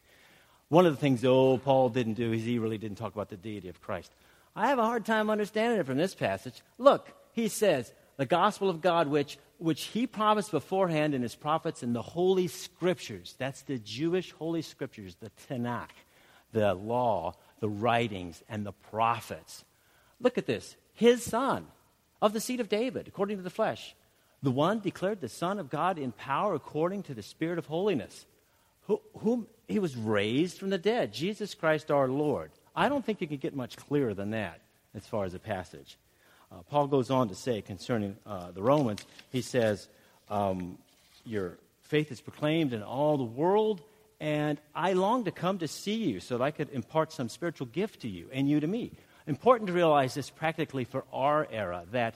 One 0.68 0.86
of 0.86 0.94
the 0.94 1.00
things, 1.00 1.24
oh, 1.24 1.58
Paul 1.58 1.90
didn't 1.90 2.14
do 2.14 2.32
is 2.32 2.44
he 2.44 2.58
really 2.58 2.78
didn't 2.78 2.98
talk 2.98 3.14
about 3.14 3.28
the 3.28 3.36
deity 3.36 3.68
of 3.68 3.80
Christ. 3.80 4.12
I 4.54 4.68
have 4.68 4.78
a 4.78 4.84
hard 4.84 5.04
time 5.04 5.30
understanding 5.30 5.78
it 5.78 5.86
from 5.86 5.98
this 5.98 6.14
passage. 6.14 6.62
Look, 6.78 7.12
he 7.32 7.48
says, 7.48 7.92
the 8.16 8.26
gospel 8.26 8.70
of 8.70 8.80
God, 8.80 9.08
which, 9.08 9.38
which 9.58 9.84
he 9.84 10.06
promised 10.06 10.50
beforehand 10.50 11.14
in 11.14 11.22
his 11.22 11.34
prophets 11.34 11.82
in 11.82 11.92
the 11.92 12.02
Holy 12.02 12.48
Scriptures. 12.48 13.34
That's 13.38 13.62
the 13.62 13.78
Jewish 13.78 14.32
Holy 14.32 14.62
Scriptures, 14.62 15.16
the 15.20 15.30
Tanakh, 15.48 15.90
the 16.52 16.74
law, 16.74 17.34
the 17.60 17.68
writings, 17.68 18.42
and 18.48 18.64
the 18.64 18.72
prophets. 18.72 19.64
Look 20.20 20.38
at 20.38 20.46
this. 20.46 20.76
His 20.94 21.22
son, 21.22 21.66
of 22.22 22.32
the 22.32 22.40
seed 22.40 22.60
of 22.60 22.68
David, 22.68 23.08
according 23.08 23.36
to 23.36 23.42
the 23.42 23.50
flesh. 23.50 23.94
The 24.46 24.52
one 24.52 24.78
declared 24.78 25.20
the 25.20 25.28
Son 25.28 25.58
of 25.58 25.70
God 25.70 25.98
in 25.98 26.12
power 26.12 26.54
according 26.54 27.02
to 27.02 27.14
the 27.14 27.22
Spirit 27.24 27.58
of 27.58 27.66
holiness, 27.66 28.26
who, 28.82 29.00
whom 29.18 29.48
he 29.66 29.80
was 29.80 29.96
raised 29.96 30.58
from 30.58 30.70
the 30.70 30.78
dead, 30.78 31.12
Jesus 31.12 31.52
Christ 31.52 31.90
our 31.90 32.06
Lord. 32.06 32.52
I 32.76 32.88
don't 32.88 33.04
think 33.04 33.20
you 33.20 33.26
can 33.26 33.38
get 33.38 33.56
much 33.56 33.76
clearer 33.76 34.14
than 34.14 34.30
that 34.30 34.60
as 34.94 35.04
far 35.04 35.24
as 35.24 35.32
the 35.32 35.40
passage. 35.40 35.98
Uh, 36.52 36.62
Paul 36.70 36.86
goes 36.86 37.10
on 37.10 37.28
to 37.30 37.34
say 37.34 37.60
concerning 37.60 38.14
uh, 38.24 38.52
the 38.52 38.62
Romans, 38.62 39.04
he 39.32 39.42
says, 39.42 39.88
um, 40.30 40.78
Your 41.24 41.58
faith 41.82 42.12
is 42.12 42.20
proclaimed 42.20 42.72
in 42.72 42.84
all 42.84 43.18
the 43.18 43.24
world, 43.24 43.80
and 44.20 44.60
I 44.76 44.92
long 44.92 45.24
to 45.24 45.32
come 45.32 45.58
to 45.58 45.66
see 45.66 45.96
you 45.96 46.20
so 46.20 46.38
that 46.38 46.44
I 46.44 46.52
could 46.52 46.70
impart 46.70 47.12
some 47.12 47.28
spiritual 47.28 47.66
gift 47.66 48.02
to 48.02 48.08
you 48.08 48.28
and 48.32 48.48
you 48.48 48.60
to 48.60 48.66
me 48.68 48.92
important 49.26 49.66
to 49.66 49.72
realize 49.72 50.14
this 50.14 50.30
practically 50.30 50.84
for 50.84 51.02
our 51.12 51.48
era 51.50 51.84
that 51.90 52.14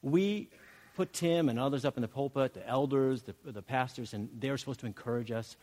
we 0.00 0.48
put 0.96 1.12
Tim 1.12 1.48
and 1.48 1.58
others 1.58 1.84
up 1.84 1.96
in 1.96 2.02
the 2.02 2.08
pulpit, 2.08 2.54
the 2.54 2.66
elders, 2.66 3.22
the, 3.22 3.34
the 3.44 3.62
pastors, 3.62 4.14
and 4.14 4.28
they're 4.38 4.56
supposed 4.56 4.80
to 4.80 4.86
encourage 4.86 5.30
us. 5.30 5.56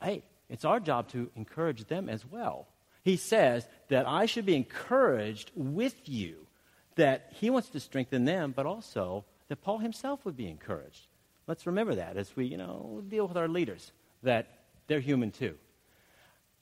Hey, 0.00 0.22
it's 0.48 0.64
our 0.64 0.80
job 0.80 1.08
to 1.08 1.30
encourage 1.36 1.84
them 1.84 2.08
as 2.08 2.24
well. 2.24 2.66
He 3.02 3.16
says 3.16 3.66
that 3.88 4.08
I 4.08 4.26
should 4.26 4.46
be 4.46 4.56
encouraged 4.56 5.50
with 5.54 6.08
you, 6.08 6.46
that 6.94 7.32
he 7.34 7.50
wants 7.50 7.68
to 7.70 7.80
strengthen 7.80 8.24
them, 8.24 8.52
but 8.56 8.66
also 8.66 9.24
that 9.48 9.62
Paul 9.62 9.78
himself 9.78 10.24
would 10.24 10.36
be 10.36 10.48
encouraged. 10.48 11.06
Let's 11.46 11.66
remember 11.66 11.96
that 11.96 12.16
as 12.16 12.34
we, 12.34 12.46
you 12.46 12.56
know, 12.56 13.02
deal 13.08 13.28
with 13.28 13.36
our 13.36 13.48
leaders, 13.48 13.92
that 14.22 14.46
they're 14.86 15.00
human 15.00 15.30
too 15.30 15.56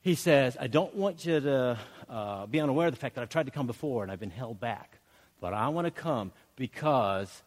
he 0.03 0.17
says, 0.17 0.57
I 0.61 0.67
don't 0.67 0.95
want 0.97 1.25
you 1.25 1.41
to 1.41 1.79
uh, 2.09 2.47
be 2.47 2.61
unaware 2.61 2.89
of 2.89 2.93
the 2.93 2.99
fact 2.99 3.15
that 3.15 3.23
I've 3.23 3.29
tried 3.29 3.47
to 3.47 3.53
come 3.53 3.69
before 3.69 4.03
and 4.03 4.11
I've 4.11 4.21
been 4.21 4.31
held 4.31 4.59
back. 4.59 4.99
But 5.41 5.55
I 5.55 5.69
want 5.69 5.87
to 5.87 5.93
come 5.93 6.33
because 6.57 7.43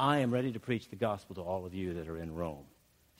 I 0.00 0.20
am 0.20 0.30
ready 0.30 0.50
to 0.52 0.58
preach 0.58 0.88
the 0.88 0.96
gospel 0.96 1.34
to 1.34 1.42
all 1.42 1.66
of 1.66 1.74
you 1.74 1.92
that 1.94 2.08
are 2.08 2.16
in 2.16 2.34
Rome. 2.34 2.64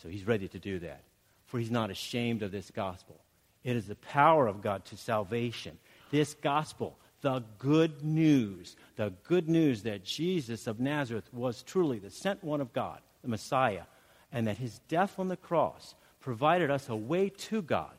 So 0.02 0.08
he's 0.08 0.26
ready 0.26 0.48
to 0.48 0.58
do 0.58 0.78
that. 0.78 1.02
For 1.44 1.58
he's 1.58 1.70
not 1.70 1.90
ashamed 1.90 2.42
of 2.42 2.52
this 2.52 2.70
gospel. 2.70 3.20
It 3.62 3.76
is 3.76 3.86
the 3.86 3.96
power 3.96 4.46
of 4.46 4.62
God 4.62 4.86
to 4.86 4.96
salvation. 4.96 5.78
This 6.10 6.32
gospel, 6.32 6.96
the 7.20 7.44
good 7.58 8.02
news, 8.02 8.76
the 8.96 9.12
good 9.24 9.46
news 9.46 9.82
that 9.82 10.04
Jesus 10.04 10.66
of 10.66 10.80
Nazareth 10.80 11.28
was 11.34 11.62
truly 11.62 11.98
the 11.98 12.08
sent 12.08 12.42
one 12.42 12.62
of 12.62 12.72
God, 12.72 13.00
the 13.20 13.28
Messiah, 13.28 13.82
and 14.32 14.46
that 14.46 14.56
his 14.56 14.78
death 14.88 15.18
on 15.18 15.28
the 15.28 15.36
cross 15.36 15.94
provided 16.20 16.70
us 16.70 16.88
a 16.88 16.96
way 16.96 17.28
to 17.28 17.60
God 17.60 17.92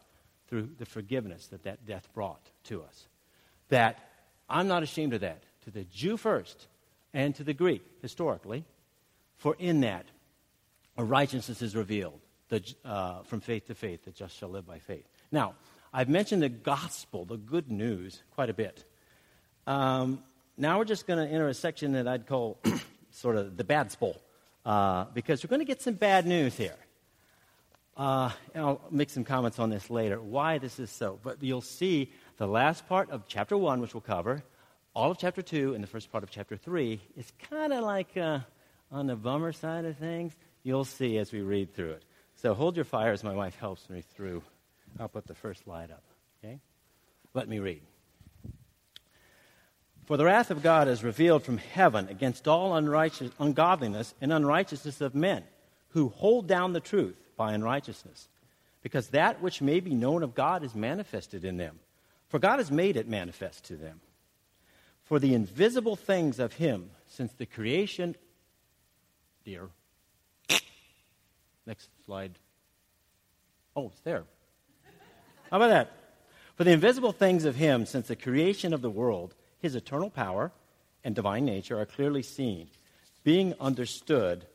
through 0.47 0.71
the 0.79 0.87
forgiveness 0.87 1.45
that 1.47 1.63
that 1.63 1.85
death 1.85 2.09
brought 2.15 2.49
to 2.63 2.81
us. 2.81 3.07
That 3.69 3.99
I'm 4.49 4.67
not 4.67 4.81
ashamed 4.81 5.13
of 5.13 5.21
that. 5.21 5.43
To 5.65 5.69
the 5.69 5.83
Jew 5.83 6.17
first, 6.17 6.65
and 7.13 7.35
to 7.35 7.43
the 7.43 7.53
Greek, 7.53 7.83
historically. 8.01 8.65
For 9.37 9.55
in 9.57 9.81
that, 9.81 10.05
a 10.97 11.03
righteousness 11.03 11.61
is 11.61 11.75
revealed 11.75 12.19
the, 12.49 12.75
uh, 12.85 13.23
from 13.23 13.39
faith 13.39 13.67
to 13.67 13.75
faith, 13.75 14.05
the 14.05 14.11
just 14.11 14.37
shall 14.37 14.49
live 14.49 14.67
by 14.67 14.79
faith. 14.79 15.07
Now, 15.31 15.55
I've 15.93 16.09
mentioned 16.09 16.43
the 16.43 16.49
gospel, 16.49 17.25
the 17.25 17.37
good 17.37 17.71
news, 17.71 18.21
quite 18.31 18.49
a 18.49 18.53
bit. 18.53 18.83
Um, 19.65 20.21
now 20.57 20.77
we're 20.77 20.85
just 20.85 21.07
going 21.07 21.25
to 21.25 21.33
enter 21.33 21.47
a 21.47 21.53
section 21.53 21.93
that 21.93 22.07
I'd 22.07 22.27
call 22.27 22.59
sort 23.11 23.37
of 23.37 23.57
the 23.57 23.63
bad 23.63 23.91
spool, 23.91 24.21
uh, 24.65 25.05
because 25.13 25.43
we're 25.43 25.49
going 25.49 25.59
to 25.59 25.65
get 25.65 25.81
some 25.81 25.93
bad 25.93 26.27
news 26.27 26.55
here. 26.55 26.75
Uh, 27.95 28.31
and 28.53 28.63
I'll 28.63 28.81
make 28.91 29.09
some 29.09 29.23
comments 29.23 29.59
on 29.59 29.69
this 29.69 29.89
later, 29.89 30.21
why 30.21 30.57
this 30.57 30.79
is 30.79 30.89
so. 30.89 31.19
But 31.23 31.41
you'll 31.41 31.61
see 31.61 32.11
the 32.37 32.47
last 32.47 32.87
part 32.87 33.09
of 33.11 33.27
chapter 33.27 33.57
1, 33.57 33.79
which 33.79 33.93
we'll 33.93 34.01
cover, 34.01 34.43
all 34.93 35.11
of 35.11 35.17
chapter 35.17 35.41
2, 35.41 35.73
and 35.73 35.83
the 35.83 35.87
first 35.87 36.11
part 36.11 36.23
of 36.23 36.29
chapter 36.29 36.57
3 36.57 36.99
is 37.17 37.31
kind 37.49 37.71
of 37.71 37.83
like 37.83 38.17
uh, 38.17 38.39
on 38.91 39.07
the 39.07 39.15
bummer 39.15 39.53
side 39.53 39.85
of 39.85 39.97
things. 39.97 40.35
You'll 40.63 40.85
see 40.85 41.17
as 41.17 41.31
we 41.31 41.41
read 41.41 41.73
through 41.73 41.91
it. 41.91 42.03
So 42.35 42.53
hold 42.53 42.75
your 42.75 42.85
fire 42.85 43.11
as 43.11 43.23
my 43.23 43.33
wife 43.33 43.55
helps 43.55 43.89
me 43.89 44.01
through. 44.01 44.43
I'll 44.99 45.07
put 45.07 45.27
the 45.27 45.35
first 45.35 45.63
slide 45.63 45.91
up. 45.91 46.03
Okay? 46.43 46.59
Let 47.33 47.47
me 47.47 47.59
read. 47.59 47.81
For 50.05 50.17
the 50.17 50.25
wrath 50.25 50.51
of 50.51 50.61
God 50.61 50.87
is 50.87 51.03
revealed 51.03 51.43
from 51.43 51.57
heaven 51.57 52.09
against 52.09 52.47
all 52.47 52.75
unrighteous, 52.75 53.31
ungodliness 53.39 54.13
and 54.19 54.33
unrighteousness 54.33 54.99
of 54.99 55.15
men 55.15 55.43
who 55.89 56.09
hold 56.09 56.47
down 56.47 56.73
the 56.73 56.79
truth 56.79 57.15
by 57.37 57.53
unrighteousness. 57.53 58.27
Because 58.81 59.09
that 59.09 59.41
which 59.41 59.61
may 59.61 59.79
be 59.79 59.93
known 59.93 60.23
of 60.23 60.35
God 60.35 60.63
is 60.63 60.75
manifested 60.75 61.45
in 61.45 61.57
them. 61.57 61.79
For 62.27 62.39
God 62.39 62.57
has 62.57 62.71
made 62.71 62.97
it 62.97 63.07
manifest 63.07 63.65
to 63.65 63.75
them. 63.75 64.01
For 65.11 65.19
the 65.19 65.33
invisible 65.33 65.97
things 65.97 66.39
of 66.39 66.53
Him, 66.53 66.89
since 67.05 67.33
the 67.33 67.45
creation. 67.45 68.15
Dear. 69.43 69.67
Next 71.65 71.89
slide. 72.05 72.39
Oh, 73.75 73.87
it's 73.87 73.99
there. 74.05 74.23
How 75.49 75.57
about 75.57 75.67
that? 75.67 75.91
For 76.55 76.63
the 76.63 76.71
invisible 76.71 77.11
things 77.11 77.43
of 77.43 77.57
Him, 77.57 77.85
since 77.85 78.07
the 78.07 78.15
creation 78.15 78.73
of 78.73 78.81
the 78.81 78.89
world, 78.89 79.35
His 79.59 79.75
eternal 79.75 80.09
power 80.09 80.53
and 81.03 81.13
divine 81.13 81.43
nature 81.43 81.77
are 81.77 81.85
clearly 81.85 82.23
seen, 82.23 82.69
being 83.25 83.53
understood 83.59 84.45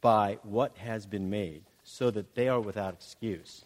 by 0.00 0.38
what 0.44 0.76
has 0.76 1.06
been 1.06 1.28
made, 1.28 1.64
so 1.82 2.12
that 2.12 2.36
they 2.36 2.46
are 2.46 2.60
without 2.60 2.94
excuse. 2.94 3.64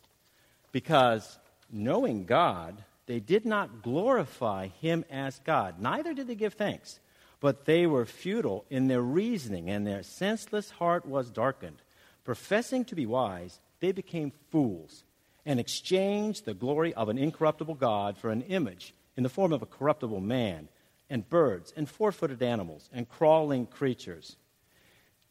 Because 0.72 1.38
knowing 1.70 2.24
God, 2.24 2.84
they 3.10 3.18
did 3.18 3.44
not 3.44 3.82
glorify 3.82 4.68
Him 4.68 5.04
as 5.10 5.40
God, 5.40 5.80
neither 5.80 6.14
did 6.14 6.28
they 6.28 6.36
give 6.36 6.54
thanks, 6.54 7.00
but 7.40 7.64
they 7.64 7.84
were 7.84 8.06
futile 8.06 8.64
in 8.70 8.86
their 8.86 9.02
reasoning, 9.02 9.68
and 9.68 9.84
their 9.84 10.04
senseless 10.04 10.70
heart 10.70 11.04
was 11.04 11.28
darkened. 11.28 11.82
Professing 12.22 12.84
to 12.84 12.94
be 12.94 13.06
wise, 13.06 13.58
they 13.80 13.90
became 13.90 14.30
fools 14.52 15.02
and 15.44 15.58
exchanged 15.58 16.44
the 16.44 16.54
glory 16.54 16.94
of 16.94 17.08
an 17.08 17.18
incorruptible 17.18 17.74
God 17.74 18.16
for 18.16 18.30
an 18.30 18.42
image 18.42 18.94
in 19.16 19.24
the 19.24 19.28
form 19.28 19.52
of 19.52 19.60
a 19.60 19.66
corruptible 19.66 20.20
man, 20.20 20.68
and 21.08 21.28
birds, 21.28 21.72
and 21.76 21.90
four 21.90 22.12
footed 22.12 22.40
animals, 22.44 22.88
and 22.92 23.08
crawling 23.08 23.66
creatures. 23.66 24.36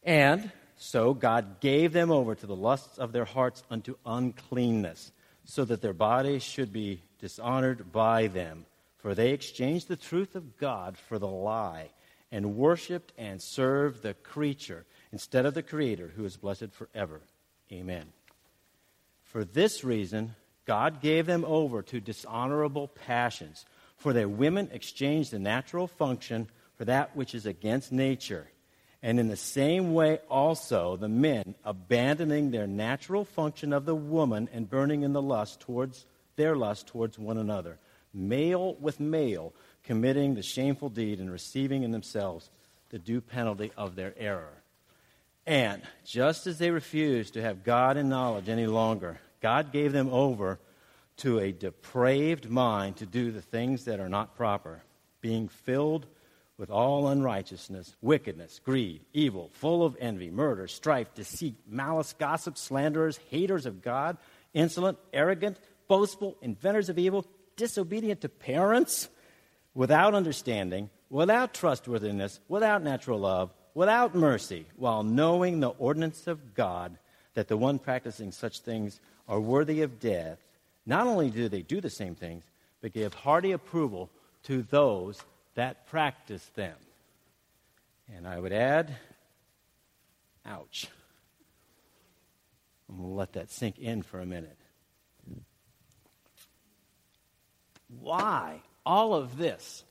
And 0.03 0.51
so 0.75 1.13
God 1.13 1.61
gave 1.61 1.93
them 1.93 2.11
over 2.11 2.35
to 2.35 2.45
the 2.45 2.57
lusts 2.57 2.97
of 2.97 3.13
their 3.13 3.23
hearts 3.23 3.63
unto 3.71 3.95
uncleanness, 4.05 5.13
so 5.45 5.63
that 5.63 5.81
their 5.81 5.93
bodies 5.93 6.43
should 6.43 6.73
be 6.73 7.03
dishonored 7.19 7.91
by 7.91 8.27
them. 8.27 8.65
For 8.97 9.15
they 9.15 9.31
exchanged 9.31 9.87
the 9.87 9.95
truth 9.95 10.35
of 10.35 10.57
God 10.57 10.97
for 10.97 11.19
the 11.19 11.27
lie, 11.27 11.89
and 12.31 12.57
worshiped 12.57 13.13
and 13.17 13.41
served 13.41 14.03
the 14.03 14.13
creature 14.13 14.85
instead 15.11 15.45
of 15.45 15.53
the 15.53 15.63
Creator, 15.63 16.11
who 16.15 16.25
is 16.25 16.37
blessed 16.37 16.71
forever. 16.73 17.21
Amen. 17.71 18.05
For 19.23 19.43
this 19.43 19.83
reason, 19.83 20.35
God 20.65 21.01
gave 21.01 21.25
them 21.25 21.45
over 21.45 21.81
to 21.83 21.99
dishonorable 21.99 22.87
passions, 22.87 23.65
for 23.97 24.13
their 24.13 24.29
women 24.29 24.69
exchanged 24.71 25.31
the 25.31 25.39
natural 25.39 25.87
function 25.87 26.47
for 26.75 26.85
that 26.85 27.15
which 27.15 27.33
is 27.33 27.45
against 27.45 27.91
nature. 27.91 28.47
And 29.01 29.19
in 29.19 29.29
the 29.29 29.37
same 29.37 29.93
way, 29.93 30.19
also, 30.29 30.97
the 30.97 31.09
men, 31.09 31.55
abandoning 31.63 32.51
their 32.51 32.67
natural 32.67 33.23
function 33.23 33.71
of 33.71 33.85
the 33.85 33.95
woman 33.95 34.49
and 34.51 34.69
burning 34.69 35.03
in 35.03 35.13
the 35.13 35.21
lust 35.21 35.61
towards 35.61 36.05
their 36.39 36.55
lust 36.55 36.87
towards 36.87 37.19
one 37.19 37.37
another, 37.37 37.77
male 38.13 38.75
with 38.79 38.99
male, 38.99 39.53
committing 39.83 40.33
the 40.33 40.41
shameful 40.41 40.87
deed 40.87 41.19
and 41.19 41.29
receiving 41.29 41.83
in 41.83 41.91
themselves 41.91 42.49
the 42.91 42.97
due 42.97 43.19
penalty 43.19 43.73
of 43.75 43.95
their 43.95 44.13
error. 44.17 44.63
And 45.45 45.81
just 46.05 46.47
as 46.47 46.57
they 46.57 46.71
refused 46.71 47.33
to 47.33 47.41
have 47.41 47.65
God 47.65 47.97
in 47.97 48.07
knowledge 48.07 48.47
any 48.47 48.67
longer, 48.67 49.19
God 49.41 49.73
gave 49.73 49.91
them 49.91 50.09
over 50.13 50.59
to 51.17 51.39
a 51.39 51.51
depraved 51.51 52.49
mind 52.49 52.95
to 52.97 53.05
do 53.05 53.31
the 53.31 53.41
things 53.41 53.83
that 53.83 53.99
are 53.99 54.07
not 54.07 54.37
proper, 54.37 54.81
being 55.19 55.49
filled 55.49 56.05
with 56.57 56.69
all 56.69 57.09
unrighteousness, 57.09 57.95
wickedness, 58.01 58.61
greed, 58.63 59.01
evil, 59.11 59.49
full 59.53 59.83
of 59.83 59.97
envy, 59.99 60.29
murder, 60.29 60.67
strife, 60.67 61.13
deceit, 61.13 61.55
malice, 61.67 62.13
gossip, 62.17 62.57
slanderers, 62.57 63.19
haters 63.29 63.65
of 63.65 63.81
God, 63.81 64.17
insolent, 64.53 64.97
arrogant, 65.13 65.57
boastful, 65.89 66.37
inventors 66.41 66.87
of 66.87 66.97
evil, 66.97 67.25
disobedient 67.57 68.21
to 68.21 68.29
parents, 68.29 69.09
without 69.73 70.13
understanding, 70.13 70.89
without 71.09 71.53
trustworthiness, 71.53 72.39
without 72.47 72.81
natural 72.81 73.19
love 73.19 73.51
without 73.73 74.13
mercy, 74.15 74.65
while 74.75 75.03
knowing 75.03 75.59
the 75.59 75.69
ordinance 75.69 76.27
of 76.27 76.53
God, 76.53 76.97
that 77.33 77.47
the 77.47 77.55
one 77.55 77.79
practicing 77.79 78.31
such 78.31 78.59
things 78.59 78.99
are 79.25 79.39
worthy 79.39 79.81
of 79.81 80.01
death, 80.01 80.37
not 80.85 81.07
only 81.07 81.29
do 81.29 81.47
they 81.47 81.61
do 81.61 81.79
the 81.79 81.89
same 81.89 82.13
things, 82.13 82.43
but 82.81 82.91
give 82.91 83.13
hearty 83.13 83.53
approval 83.53 84.09
to 84.43 84.63
those 84.63 85.23
that 85.55 85.87
practice 85.87 86.45
them. 86.55 86.75
And 88.13 88.27
I 88.27 88.37
would 88.39 88.51
add, 88.51 88.95
ouch. 90.45 90.89
I'm 92.89 92.97
going 92.97 93.09
to 93.09 93.15
let 93.15 93.33
that 93.33 93.51
sink 93.51 93.77
in 93.77 94.01
for 94.01 94.19
a 94.19 94.25
minute. 94.25 94.57
Why 97.89 98.61
all 98.85 99.13
of 99.13 99.37
this? 99.37 99.83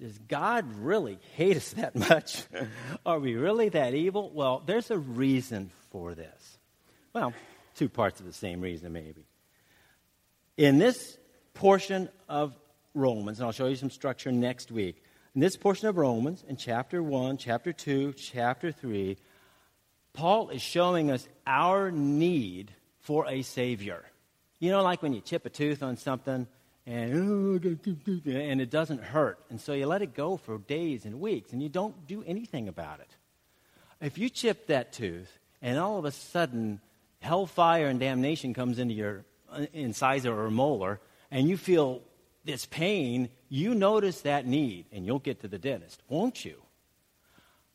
does 0.00 0.18
God 0.28 0.64
really 0.76 1.18
hate 1.36 1.58
us 1.58 1.72
that 1.74 1.94
much? 1.94 2.42
Are 3.06 3.18
we 3.18 3.34
really 3.34 3.68
that 3.70 3.94
evil? 3.94 4.30
Well, 4.32 4.62
there's 4.64 4.90
a 4.90 4.98
reason 4.98 5.70
for 5.90 6.14
this. 6.14 6.58
Well, 7.12 7.34
two 7.74 7.90
parts 7.90 8.18
of 8.18 8.26
the 8.26 8.32
same 8.32 8.62
reason, 8.62 8.92
maybe. 8.92 9.26
In 10.56 10.78
this 10.78 11.18
portion 11.52 12.08
of 12.28 12.56
Romans, 12.94 13.38
and 13.38 13.46
I'll 13.46 13.52
show 13.52 13.66
you 13.66 13.76
some 13.76 13.90
structure 13.90 14.32
next 14.32 14.72
week. 14.72 15.02
In 15.34 15.42
this 15.42 15.56
portion 15.56 15.88
of 15.88 15.98
Romans, 15.98 16.44
in 16.48 16.56
chapter 16.56 17.02
1, 17.02 17.36
chapter 17.36 17.72
2, 17.72 18.14
chapter 18.14 18.72
3, 18.72 19.18
Paul 20.14 20.48
is 20.48 20.62
showing 20.62 21.10
us 21.10 21.28
our 21.46 21.90
need 21.90 22.72
for 23.00 23.28
a 23.28 23.42
Savior. 23.42 24.04
You 24.60 24.70
know, 24.70 24.82
like 24.82 25.02
when 25.02 25.12
you 25.12 25.20
chip 25.20 25.46
a 25.46 25.50
tooth 25.50 25.82
on 25.82 25.96
something 25.96 26.46
and, 26.86 27.64
and 28.26 28.60
it 28.60 28.70
doesn't 28.70 29.02
hurt. 29.02 29.38
And 29.48 29.60
so 29.60 29.72
you 29.72 29.86
let 29.86 30.02
it 30.02 30.14
go 30.14 30.36
for 30.36 30.58
days 30.58 31.04
and 31.04 31.20
weeks, 31.20 31.52
and 31.52 31.62
you 31.62 31.68
don't 31.68 32.06
do 32.06 32.22
anything 32.26 32.68
about 32.68 33.00
it. 33.00 33.16
If 34.00 34.18
you 34.18 34.28
chip 34.28 34.66
that 34.66 34.92
tooth, 34.92 35.38
and 35.62 35.78
all 35.78 35.98
of 35.98 36.04
a 36.04 36.10
sudden 36.10 36.80
hellfire 37.20 37.86
and 37.86 38.00
damnation 38.00 38.54
comes 38.54 38.78
into 38.78 38.94
your 38.94 39.24
uh, 39.50 39.66
incisor 39.72 40.38
or 40.38 40.50
molar, 40.50 41.00
and 41.30 41.48
you 41.48 41.56
feel 41.56 42.02
this 42.44 42.66
pain, 42.66 43.28
you 43.48 43.74
notice 43.74 44.22
that 44.22 44.46
need, 44.46 44.86
and 44.90 45.04
you'll 45.04 45.18
get 45.18 45.40
to 45.40 45.48
the 45.48 45.58
dentist, 45.58 46.02
won't 46.08 46.44
you? 46.44 46.56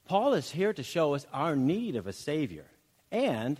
Paul 0.07 0.33
is 0.33 0.51
here 0.51 0.73
to 0.73 0.83
show 0.83 1.15
us 1.15 1.25
our 1.31 1.55
need 1.55 1.95
of 1.95 2.05
a 2.05 2.13
Savior, 2.13 2.65
and 3.11 3.59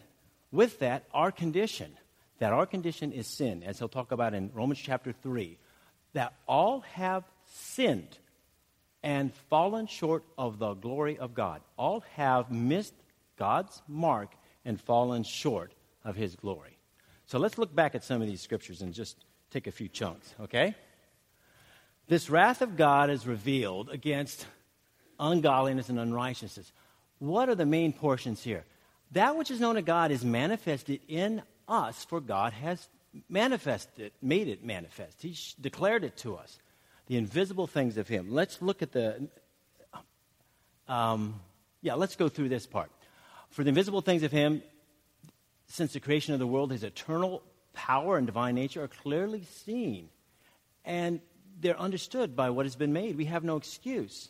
with 0.52 0.80
that, 0.80 1.06
our 1.14 1.32
condition 1.32 1.96
that 2.40 2.54
our 2.54 2.66
condition 2.66 3.12
is 3.12 3.28
sin, 3.28 3.64
as 3.64 3.80
he'll 3.80 3.88
talk 3.88 4.12
about 4.12 4.34
in 4.34 4.52
Romans 4.54 4.80
chapter 4.80 5.14
3, 5.14 5.58
that 6.14 6.34
all 6.48 6.82
have 6.94 7.24
sinned 7.46 8.18
and 9.04 9.34
fallen 9.50 9.88
short 9.88 10.24
of 10.38 10.60
the 10.60 10.74
glory 10.74 11.18
of 11.18 11.34
God. 11.34 11.62
All 11.78 12.04
have 12.16 12.52
missed 12.52 12.94
God's 13.38 13.82
mark 13.88 14.34
and 14.66 14.82
fallen 14.82 15.24
short 15.24 15.74
of 16.04 16.16
his 16.16 16.36
glory. 16.36 16.78
So 17.28 17.40
let's 17.40 17.58
look 17.58 17.74
back 17.74 17.96
at 17.96 18.04
some 18.04 18.22
of 18.22 18.28
these 18.28 18.42
scriptures 18.42 18.82
and 18.82 18.94
just 18.94 19.18
take 19.52 19.68
a 19.68 19.72
few 19.72 19.88
chunks, 19.88 20.34
okay? 20.42 20.76
This 22.08 22.30
wrath 22.30 22.62
of 22.62 22.78
God 22.78 23.10
is 23.10 23.26
revealed 23.26 23.90
against 23.90 24.46
ungodliness 25.20 25.90
and 25.90 26.00
unrighteousness. 26.00 26.72
What 27.20 27.50
are 27.50 27.56
the 27.56 27.66
main 27.66 27.94
portions 27.94 28.44
here? 28.44 28.64
That 29.12 29.36
which 29.38 29.50
is 29.50 29.60
known 29.60 29.78
of 29.78 29.86
God 29.86 30.12
is 30.12 30.26
manifested 30.26 31.00
in 31.08 31.42
us, 31.68 32.06
for 32.06 32.20
God 32.20 32.54
has 32.54 32.88
manifested, 33.30 34.12
made 34.22 34.48
it 34.48 34.64
manifest. 34.64 35.22
He 35.22 35.38
declared 35.60 36.04
it 36.04 36.18
to 36.18 36.36
us, 36.36 36.60
the 37.08 37.18
invisible 37.18 37.68
things 37.68 37.98
of 37.98 38.08
Him. 38.08 38.28
Let's 38.30 38.62
look 38.62 38.82
at 38.82 38.92
the 38.92 39.30
Um, 40.88 41.40
yeah, 41.82 41.96
let's 41.96 42.16
go 42.16 42.30
through 42.30 42.50
this 42.50 42.68
part. 42.68 42.92
For 43.50 43.64
the 43.64 43.70
invisible 43.70 44.02
things 44.02 44.24
of 44.24 44.32
Him, 44.32 44.62
since 45.68 45.94
the 45.94 46.00
creation 46.00 46.34
of 46.34 46.40
the 46.40 46.48
world, 46.48 46.72
His 46.72 46.84
eternal 46.84 47.42
power 47.74 48.18
and 48.18 48.28
divine 48.28 48.56
nature 48.56 48.84
are 48.84 48.88
clearly 48.88 49.44
seen. 49.44 50.10
And 50.84 51.22
they're 51.60 51.80
understood 51.80 52.36
by 52.36 52.50
what 52.52 52.66
has 52.66 52.76
been 52.76 52.94
made. 52.94 53.18
We 53.18 53.26
have 53.26 53.44
no 53.44 53.56
excuse. 53.56 54.30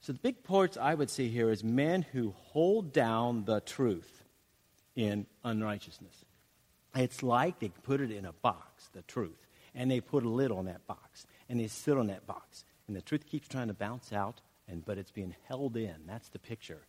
So 0.00 0.12
the 0.12 0.20
big 0.20 0.44
parts 0.44 0.76
I 0.76 0.94
would 0.94 1.10
see 1.10 1.28
here 1.28 1.50
is 1.50 1.64
men 1.64 2.02
who 2.12 2.34
hold 2.52 2.92
down 2.92 3.44
the 3.44 3.60
truth 3.60 4.22
in 4.94 5.26
unrighteousness. 5.42 6.24
It's 6.94 7.22
like 7.22 7.58
they 7.58 7.68
put 7.68 8.00
it 8.00 8.10
in 8.10 8.24
a 8.24 8.32
box, 8.32 8.88
the 8.92 9.02
truth, 9.02 9.46
and 9.74 9.90
they 9.90 10.00
put 10.00 10.24
a 10.24 10.28
lid 10.28 10.50
on 10.50 10.64
that 10.66 10.86
box, 10.86 11.26
and 11.48 11.60
they 11.60 11.68
sit 11.68 11.96
on 11.96 12.08
that 12.08 12.26
box, 12.26 12.64
and 12.86 12.96
the 12.96 13.02
truth 13.02 13.26
keeps 13.26 13.48
trying 13.48 13.68
to 13.68 13.74
bounce 13.74 14.12
out, 14.12 14.40
and 14.66 14.84
but 14.84 14.98
it's 14.98 15.10
being 15.10 15.34
held 15.46 15.76
in. 15.76 15.94
That's 16.06 16.28
the 16.28 16.38
picture. 16.38 16.80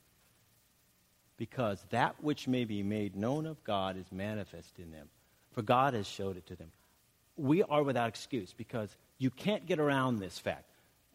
Because 1.38 1.84
that 1.92 2.16
which 2.22 2.48
may 2.48 2.66
be 2.66 2.84
made 2.84 3.16
known 3.16 3.46
of 3.46 3.64
God 3.64 3.98
is 3.98 4.12
manifest 4.12 4.80
in 4.80 4.92
them, 4.92 5.10
for 5.52 5.62
God 5.62 5.94
has 5.94 6.08
showed 6.08 6.38
it 6.38 6.48
to 6.48 6.56
them. 6.56 6.72
We 7.38 7.64
are 7.64 7.84
without 7.84 8.10
excuse 8.10 8.54
because 8.54 8.94
you 9.18 9.30
can't 9.30 9.66
get 9.66 9.80
around 9.80 10.20
this 10.20 10.38
fact 10.38 10.66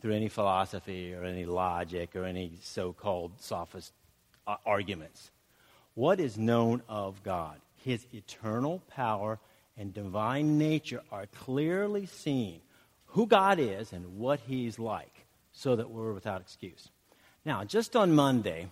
through 0.00 0.14
any 0.14 0.29
philosophy 0.29 1.14
or 1.14 1.25
any 1.25 1.45
logic 1.45 2.14
or 2.17 2.25
any 2.25 2.53
so 2.62 2.93
called 2.93 3.33
sophist 3.41 3.93
uh, 4.47 4.57
arguments. 4.64 5.31
What 5.95 6.21
is 6.21 6.37
known 6.37 6.83
of 6.88 7.23
God? 7.23 7.61
His 7.85 8.07
eternal 8.14 8.83
power 8.88 9.38
and 9.76 9.93
divine 9.93 10.57
nature 10.57 11.03
are 11.12 11.26
clearly 11.26 12.07
seen. 12.07 12.61
Who 13.09 13.26
God 13.26 13.59
is 13.59 13.93
and 13.93 14.19
what 14.19 14.41
He's 14.47 14.79
like, 14.79 15.26
so 15.53 15.76
that 15.76 15.91
we're 15.91 16.14
without 16.14 16.41
excuse. 16.41 16.88
Now, 17.45 17.62
just 17.64 17.95
on 17.95 18.14
Monday, 18.14 18.69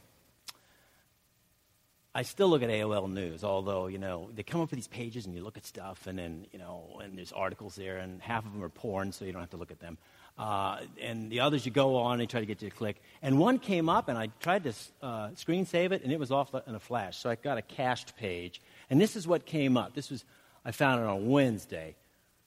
I 2.14 2.22
still 2.22 2.48
look 2.48 2.62
at 2.62 2.70
AOL 2.70 3.10
News, 3.10 3.44
although, 3.44 3.86
you 3.86 3.98
know, 3.98 4.30
they 4.34 4.42
come 4.42 4.62
up 4.62 4.70
with 4.70 4.78
these 4.78 4.88
pages 4.88 5.26
and 5.26 5.34
you 5.34 5.42
look 5.42 5.58
at 5.58 5.66
stuff 5.66 6.06
and 6.06 6.18
then, 6.18 6.46
you 6.50 6.58
know, 6.58 7.00
and 7.02 7.16
there's 7.16 7.32
articles 7.32 7.74
there 7.74 7.98
and 7.98 8.20
half 8.22 8.46
of 8.46 8.52
them 8.52 8.62
are 8.62 8.70
porn, 8.70 9.12
so 9.12 9.24
you 9.26 9.32
don't 9.32 9.42
have 9.42 9.50
to 9.50 9.56
look 9.58 9.70
at 9.70 9.80
them. 9.80 9.98
Uh, 10.38 10.78
and 11.00 11.30
the 11.30 11.40
others 11.40 11.64
you 11.66 11.72
go 11.72 11.96
on 11.96 12.20
and 12.20 12.28
try 12.28 12.40
to 12.40 12.46
get 12.46 12.62
you 12.62 12.70
to 12.70 12.76
click. 12.76 13.02
And 13.20 13.38
one 13.38 13.58
came 13.58 13.88
up 13.88 14.08
and 14.08 14.16
I 14.16 14.28
tried 14.40 14.64
to 14.64 14.72
uh, 15.02 15.30
screen 15.36 15.66
save 15.66 15.92
it 15.92 16.02
and 16.02 16.12
it 16.12 16.18
was 16.18 16.30
off 16.30 16.54
in 16.66 16.74
a 16.74 16.80
flash. 16.80 17.18
So 17.18 17.30
I 17.30 17.34
got 17.34 17.58
a 17.58 17.62
cached 17.62 18.16
page. 18.16 18.60
And 18.92 19.00
this 19.00 19.16
is 19.16 19.26
what 19.26 19.46
came 19.46 19.78
up. 19.78 19.94
This 19.94 20.10
was, 20.10 20.22
I 20.66 20.70
found 20.70 21.00
it 21.00 21.06
on 21.06 21.30
Wednesday. 21.30 21.96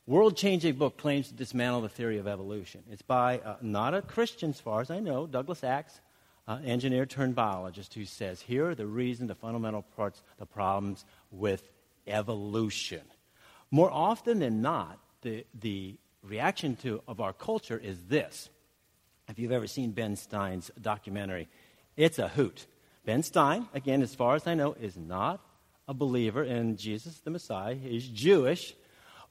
World 0.05 0.37
changing 0.37 0.75
book 0.75 0.95
claims 0.95 1.29
to 1.29 1.33
dismantle 1.33 1.81
the 1.81 1.89
theory 1.89 2.19
of 2.19 2.27
evolution. 2.27 2.83
It's 2.91 3.01
by 3.01 3.39
uh, 3.39 3.55
not 3.63 3.95
a 3.95 4.03
Christian, 4.03 4.51
as 4.51 4.59
far 4.59 4.79
as 4.79 4.91
I 4.91 4.99
know, 4.99 5.25
Douglas 5.25 5.63
Axe 5.63 5.99
uh, 6.47 6.59
engineer 6.63 7.07
turned 7.07 7.33
biologist 7.33 7.95
who 7.95 8.05
says 8.05 8.41
here 8.41 8.69
are 8.69 8.75
the 8.75 8.85
reason, 8.85 9.25
the 9.25 9.33
fundamental 9.33 9.81
parts, 9.95 10.21
the 10.37 10.45
problems 10.45 11.03
with 11.31 11.67
evolution. 12.05 13.01
More 13.71 13.89
often 13.91 14.37
than 14.37 14.61
not, 14.61 14.99
the, 15.23 15.47
the 15.59 15.95
reaction 16.21 16.75
to, 16.83 17.01
of 17.07 17.21
our 17.21 17.33
culture 17.33 17.81
is 17.83 18.03
this. 18.03 18.51
If 19.27 19.39
you've 19.39 19.51
ever 19.51 19.65
seen 19.65 19.93
Ben 19.93 20.15
Stein's 20.15 20.69
documentary, 20.79 21.47
it's 21.97 22.19
a 22.19 22.27
hoot. 22.27 22.67
Ben 23.03 23.23
Stein, 23.23 23.67
again, 23.73 24.03
as 24.03 24.13
far 24.13 24.35
as 24.35 24.45
I 24.45 24.53
know, 24.53 24.73
is 24.73 24.95
not 24.95 25.41
a 25.87 25.93
believer 25.93 26.43
in 26.43 26.77
Jesus 26.77 27.19
the 27.19 27.29
Messiah. 27.29 27.75
He's 27.75 28.07
Jewish. 28.07 28.73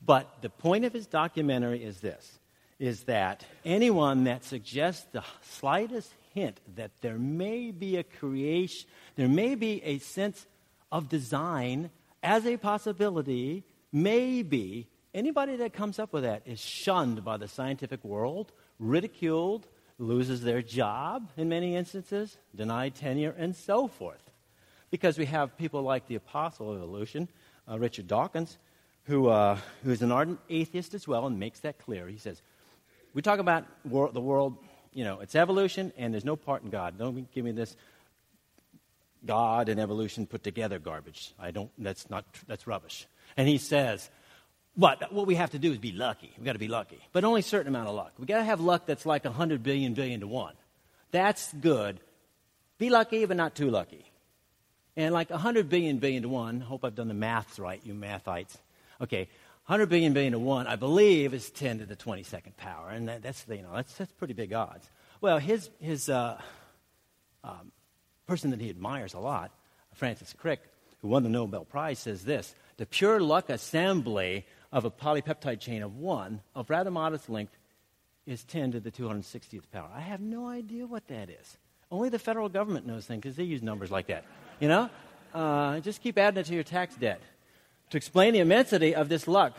But 0.05 0.29
the 0.43 0.51
point 0.51 0.85
of 0.85 0.93
his 0.93 1.07
documentary 1.07 1.83
is 1.83 2.01
this 2.01 2.39
is 2.81 3.05
that 3.05 3.45
anyone 3.65 4.25
that 4.25 4.45
suggests 4.45 5.07
the 5.13 5.23
slightest 5.43 6.13
hint 6.35 6.61
that 6.75 6.91
there 7.01 7.19
may 7.19 7.71
be 7.71 7.97
a 7.97 8.03
creation, 8.03 8.89
there 9.15 9.29
may 9.29 9.55
be 9.55 9.81
a 9.85 9.99
sense 9.99 10.45
of 10.90 11.09
design 11.09 11.90
as 12.23 12.47
a 12.47 12.57
possibility, 12.57 13.62
maybe 13.93 14.88
anybody 15.14 15.57
that 15.57 15.73
comes 15.73 15.99
up 15.99 16.12
with 16.12 16.25
that 16.25 16.43
is 16.47 16.59
shunned 16.59 17.25
by 17.25 17.37
the 17.37 17.47
scientific 17.47 18.03
world, 18.03 18.51
ridiculed, 18.81 19.67
loses 19.99 20.43
their 20.43 20.61
job 20.61 21.31
in 21.37 21.49
many 21.49 21.77
instances, 21.77 22.37
denied 22.55 22.95
tenure, 22.95 23.35
and 23.38 23.55
so 23.55 23.87
forth. 23.87 24.34
Because 24.94 25.18
we 25.18 25.24
have 25.26 25.59
people 25.59 25.83
like 25.83 26.07
the 26.07 26.14
apostle 26.14 26.70
of 26.70 26.76
evolution, 26.76 27.28
uh, 27.68 27.76
Richard 27.76 28.07
Dawkins, 28.07 28.59
who, 29.07 29.26
uh, 29.26 29.59
who's 29.83 30.02
an 30.02 30.12
ardent 30.12 30.38
atheist 30.48 30.94
as 30.94 31.09
well 31.09 31.26
and 31.26 31.37
makes 31.37 31.59
that 31.61 31.80
clear. 31.80 32.07
He 32.07 32.16
says, 32.16 32.40
We 33.12 33.20
talk 33.20 33.40
about 33.40 33.64
wor- 33.85 34.12
the 34.12 34.20
world 34.20 34.57
you 34.92 35.02
know, 35.02 35.18
it's 35.18 35.35
evolution 35.35 35.92
and 35.98 36.14
there's 36.14 36.24
no 36.24 36.37
part 36.37 36.62
in 36.62 36.70
God. 36.70 36.96
Don't 36.96 37.28
give 37.35 37.44
me 37.44 37.50
this 37.50 37.76
God 39.26 39.68
and 39.68 39.80
evolution 39.80 40.28
put 40.28 40.44
together 40.44 40.78
garbage. 40.78 41.35
I 41.40 41.50
don't, 41.50 41.72
that's 41.76 42.09
not, 42.09 42.24
that's 42.46 42.68
rubbish. 42.68 43.09
And 43.37 43.48
he 43.48 43.59
says, 43.59 44.09
what, 44.76 45.12
what 45.12 45.26
we 45.26 45.35
have 45.35 45.50
to 45.50 45.59
do 45.59 45.72
is 45.72 45.78
be 45.78 45.90
lucky. 45.90 46.33
We've 46.37 46.46
got 46.46 46.52
to 46.52 46.61
be 46.61 46.68
lucky. 46.68 47.00
But 47.11 47.24
only 47.24 47.40
a 47.40 47.42
certain 47.42 47.66
amount 47.66 47.88
of 47.88 47.96
luck. 47.96 48.12
We've 48.16 48.28
got 48.28 48.38
to 48.38 48.44
have 48.44 48.61
luck 48.61 48.87
that's 48.87 49.07
like 49.07 49.24
100 49.24 49.64
billion 49.64 49.94
billion 49.94 50.20
to 50.20 50.28
one. 50.28 50.54
That's 51.11 51.52
good. 51.52 51.98
Be 52.78 52.90
lucky, 52.90 53.24
but 53.24 53.37
not 53.37 53.57
too 53.57 53.70
lucky. 53.70 54.04
And 54.96 55.12
like 55.12 55.30
100 55.30 55.68
billion 55.68 55.98
billion 55.98 56.22
to 56.22 56.28
one, 56.28 56.61
hope 56.61 56.85
I've 56.85 56.94
done 56.94 57.09
the 57.09 57.14
maths 57.14 57.59
right, 57.59 57.80
you 57.85 57.94
mathites. 57.94 58.57
Okay, 59.00 59.28
100 59.66 59.87
billion 59.88 60.12
billion 60.12 60.33
to 60.33 60.38
1, 60.38 60.66
I 60.66 60.76
believe, 60.76 61.35
is 61.35 61.50
10 61.50 61.78
to 61.78 61.87
the 61.87 61.96
22nd 61.96 62.57
power. 62.57 62.90
And 62.90 63.09
that, 63.09 63.22
that's, 63.22 63.44
you 63.48 63.62
know, 63.62 63.74
that's, 63.74 63.94
that's 63.94 64.12
pretty 64.12 64.35
big 64.35 64.52
odds. 64.52 64.88
Well, 65.20 65.38
his, 65.38 65.70
his 65.80 66.09
uh, 66.09 66.38
um, 67.42 67.72
person 68.26 68.50
that 68.50 68.61
he 68.61 68.68
admires 68.68 69.14
a 69.14 69.18
lot, 69.18 69.50
Francis 69.94 70.35
Crick, 70.37 70.61
who 71.00 71.09
won 71.09 71.22
the 71.22 71.28
Nobel 71.28 71.64
Prize, 71.64 71.98
says 71.98 72.24
this 72.24 72.54
The 72.76 72.87
pure 72.87 73.20
luck 73.20 73.48
assembly 73.48 74.44
of 74.70 74.85
a 74.85 74.90
polypeptide 74.90 75.61
chain 75.61 75.83
of 75.83 75.96
1 75.96 76.40
of 76.54 76.68
rather 76.68 76.90
modest 76.90 77.28
length 77.28 77.57
is 78.26 78.44
10 78.44 78.72
to 78.72 78.80
the 78.80 78.90
260th 78.90 79.70
power. 79.72 79.88
I 79.94 80.00
have 80.00 80.20
no 80.20 80.46
idea 80.46 80.87
what 80.87 81.09
that 81.09 81.30
is. 81.30 81.59
Only 81.90 82.09
the 82.09 82.18
federal 82.18 82.48
government 82.48 82.87
knows 82.87 83.07
things 83.07 83.22
because 83.22 83.37
they 83.37 83.44
use 83.44 83.62
numbers 83.62 83.90
like 83.90 84.09
that. 84.09 84.24
You 84.61 84.69
know? 84.69 84.90
Uh, 85.33 85.81
just 85.81 86.01
keep 86.01 86.17
adding 86.17 86.40
it 86.40 86.47
to 86.47 86.55
your 86.55 86.62
tax 86.62 86.95
debt. 86.95 87.21
To 87.90 87.97
explain 87.97 88.35
the 88.35 88.40
immensity 88.40 88.95
of 88.95 89.09
this 89.09 89.27
luck, 89.27 89.57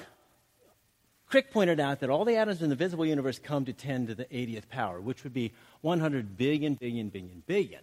Crick 1.28 1.52
pointed 1.52 1.80
out 1.80 2.00
that 2.00 2.10
all 2.10 2.24
the 2.24 2.36
atoms 2.36 2.62
in 2.62 2.70
the 2.70 2.76
visible 2.76 3.06
universe 3.06 3.40
come 3.40 3.66
to 3.66 3.74
10 3.74 4.08
to 4.08 4.16
the 4.16 4.26
80th 4.26 4.70
power, 4.70 5.02
which 5.02 5.24
would 5.24 5.34
be 5.34 5.52
100 5.82 6.38
billion, 6.38 6.76
billion, 6.76 7.10
billion, 7.10 7.44
billion. 7.46 7.82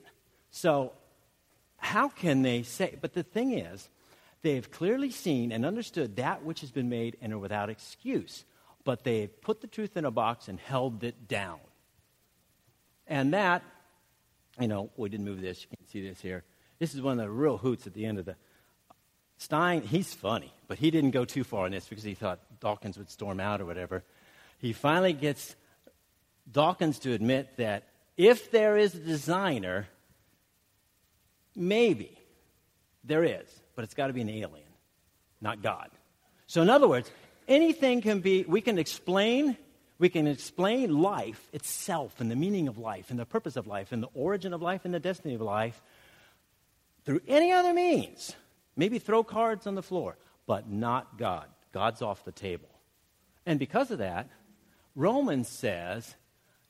So, 0.50 0.92
how 1.76 2.08
can 2.08 2.42
they 2.42 2.62
say? 2.62 2.96
But 3.00 3.14
the 3.14 3.22
thing 3.22 3.58
is, 3.58 3.88
they've 4.42 4.70
clearly 4.70 5.10
seen 5.10 5.50
and 5.52 5.66
understood 5.66 6.16
that 6.16 6.44
which 6.44 6.60
has 6.60 6.70
been 6.70 6.88
made 6.88 7.16
and 7.20 7.32
are 7.32 7.38
without 7.38 7.68
excuse. 7.68 8.44
But 8.84 9.04
they've 9.04 9.40
put 9.40 9.60
the 9.60 9.66
truth 9.66 9.96
in 9.96 10.04
a 10.04 10.10
box 10.10 10.48
and 10.48 10.58
held 10.58 11.02
it 11.04 11.28
down. 11.28 11.58
And 13.06 13.34
that, 13.34 13.62
you 14.60 14.68
know, 14.68 14.90
we 14.96 15.08
didn't 15.08 15.26
move 15.26 15.40
this. 15.40 15.62
You 15.62 15.76
can 15.76 15.88
see 15.88 16.08
this 16.08 16.20
here. 16.20 16.44
This 16.82 16.96
is 16.96 17.00
one 17.00 17.20
of 17.20 17.24
the 17.24 17.30
real 17.30 17.58
hoots 17.58 17.86
at 17.86 17.94
the 17.94 18.04
end 18.04 18.18
of 18.18 18.24
the 18.24 18.34
Stein, 19.36 19.82
he's 19.82 20.12
funny, 20.12 20.52
but 20.66 20.78
he 20.78 20.90
didn't 20.90 21.12
go 21.12 21.24
too 21.24 21.44
far 21.44 21.66
in 21.66 21.70
this 21.70 21.86
because 21.86 22.02
he 22.02 22.14
thought 22.14 22.40
Dawkins 22.58 22.98
would 22.98 23.08
storm 23.08 23.38
out 23.38 23.60
or 23.60 23.66
whatever. 23.66 24.02
He 24.58 24.72
finally 24.72 25.12
gets 25.12 25.54
Dawkins 26.50 26.98
to 27.00 27.12
admit 27.12 27.56
that 27.58 27.84
if 28.16 28.50
there 28.50 28.76
is 28.76 28.96
a 28.96 28.98
designer, 28.98 29.86
maybe 31.54 32.18
there 33.04 33.22
is, 33.22 33.48
but 33.76 33.84
it's 33.84 33.94
got 33.94 34.08
to 34.08 34.12
be 34.12 34.22
an 34.22 34.30
alien, 34.30 34.66
not 35.40 35.62
God. 35.62 35.88
So, 36.48 36.62
in 36.62 36.68
other 36.68 36.88
words, 36.88 37.12
anything 37.46 38.00
can 38.00 38.18
be, 38.18 38.42
we 38.42 38.60
can 38.60 38.76
explain, 38.80 39.56
we 40.00 40.08
can 40.08 40.26
explain 40.26 41.00
life 41.00 41.48
itself 41.52 42.20
and 42.20 42.28
the 42.28 42.34
meaning 42.34 42.66
of 42.66 42.76
life 42.76 43.10
and 43.10 43.20
the 43.20 43.24
purpose 43.24 43.54
of 43.54 43.68
life 43.68 43.92
and 43.92 44.02
the 44.02 44.10
origin 44.14 44.52
of 44.52 44.60
life 44.60 44.84
and 44.84 44.92
the 44.92 44.98
destiny 44.98 45.34
of 45.34 45.42
life 45.42 45.80
through 47.04 47.20
any 47.26 47.52
other 47.52 47.72
means 47.72 48.34
Maybe 48.76 48.98
throw 48.98 49.22
cards 49.22 49.66
on 49.66 49.74
the 49.74 49.82
floor, 49.82 50.16
but 50.46 50.68
not 50.68 51.18
God. 51.18 51.46
God's 51.72 52.02
off 52.02 52.24
the 52.24 52.32
table. 52.32 52.68
And 53.44 53.58
because 53.58 53.90
of 53.90 53.98
that, 53.98 54.28
Romans 54.94 55.48
says 55.48 56.14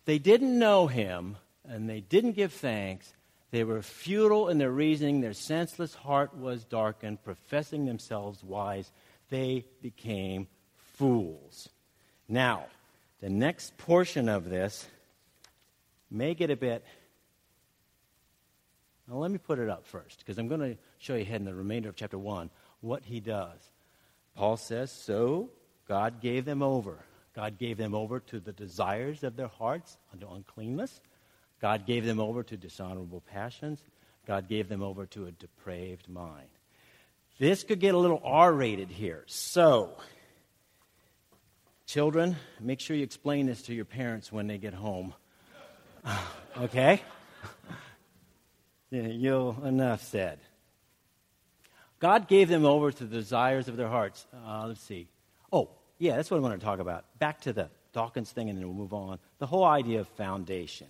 they 0.05 0.19
didn't 0.19 0.59
know 0.59 0.87
him 0.87 1.37
and 1.65 1.89
they 1.89 2.01
didn't 2.01 2.33
give 2.33 2.53
thanks. 2.53 3.13
They 3.51 3.65
were 3.65 3.83
futile 3.83 4.49
in 4.49 4.59
their 4.59 4.71
reasoning. 4.71 5.21
Their 5.21 5.35
senseless 5.35 5.95
heart 5.95 6.37
was 6.37 6.65
darkened. 6.65 7.23
Professing 7.23 7.85
themselves 7.85 8.43
wise, 8.43 8.91
they 9.29 9.67
became 9.83 10.49
fools. 10.95 11.69
Now, 12.29 12.67
the 13.21 13.29
next 13.29 13.77
portion 13.77 14.29
of 14.29 14.49
this 14.49 14.87
may 16.11 16.35
get 16.35 16.51
a 16.51 16.57
bit 16.57 16.85
now, 19.09 19.17
let 19.17 19.31
me 19.31 19.39
put 19.39 19.59
it 19.59 19.69
up 19.69 19.87
first, 19.87 20.21
because 20.21 20.39
I'm 20.39 20.49
going 20.49 20.61
to 20.61 20.77
show 20.99 21.15
you 21.15 21.23
ahead 21.23 21.41
in 21.41 21.45
the 21.45 21.55
remainder 21.55 21.89
of 21.89 21.97
chapter 21.97 22.19
1 22.19 22.51
what 22.81 23.05
he 23.05 23.21
does. 23.21 23.59
Paul 24.37 24.57
says, 24.57 24.93
So 24.93 25.51
God 25.89 26.21
gave 26.21 26.45
them 26.45 26.63
over. 26.63 26.99
God 27.35 27.59
gave 27.59 27.79
them 27.79 27.95
over 27.95 28.21
to 28.21 28.41
the 28.41 28.53
desires 28.53 29.25
of 29.25 29.37
their 29.37 29.49
hearts 29.49 29.97
unto 30.13 30.31
uncleanness. 30.31 31.01
God 31.61 31.87
gave 31.87 32.05
them 32.05 32.21
over 32.21 32.43
to 32.43 32.57
dishonorable 32.57 33.23
passions. 33.23 33.83
God 34.27 34.49
gave 34.49 34.69
them 34.69 34.83
over 34.83 35.07
to 35.07 35.27
a 35.27 35.33
depraved 35.33 36.09
mind. 36.09 36.49
This 37.39 37.65
could 37.65 37.81
get 37.81 37.95
a 37.95 37.99
little 37.99 38.21
R 38.23 38.53
rated 38.53 38.91
here. 38.91 39.25
So, 39.27 39.97
children, 41.87 42.37
make 42.61 42.79
sure 42.79 42.97
you 42.97 43.03
explain 43.03 43.47
this 43.47 43.63
to 43.63 43.75
your 43.75 43.85
parents 43.85 44.31
when 44.31 44.47
they 44.47 44.59
get 44.59 44.75
home. 44.75 45.15
okay? 46.59 47.03
You'll, 48.93 49.57
enough 49.65 50.03
said. 50.03 50.39
God 51.99 52.29
gave 52.29 52.49
them 52.49 52.65
over 52.65 52.91
to 52.91 53.05
the 53.05 53.17
desires 53.17 53.69
of 53.69 53.77
their 53.77 53.89
hearts. 53.89 54.27
Uh, 54.47 54.67
let's 54.67 54.81
see. 54.81 55.09
Oh, 55.53 55.71
yeah, 55.99 56.17
that's 56.17 56.31
what 56.31 56.39
I 56.39 56.41
want 56.41 56.59
to 56.59 56.65
talk 56.65 56.81
about. 56.81 57.05
Back 57.19 57.41
to 57.43 57.53
the 57.53 57.71
Dawkins 57.93 58.31
thing, 58.31 58.49
and 58.51 58.59
then 58.59 58.67
we'll 58.67 58.77
move 58.77 58.93
on. 58.93 59.19
The 59.39 59.47
whole 59.47 59.65
idea 59.65 60.01
of 60.01 60.09
foundation. 60.09 60.89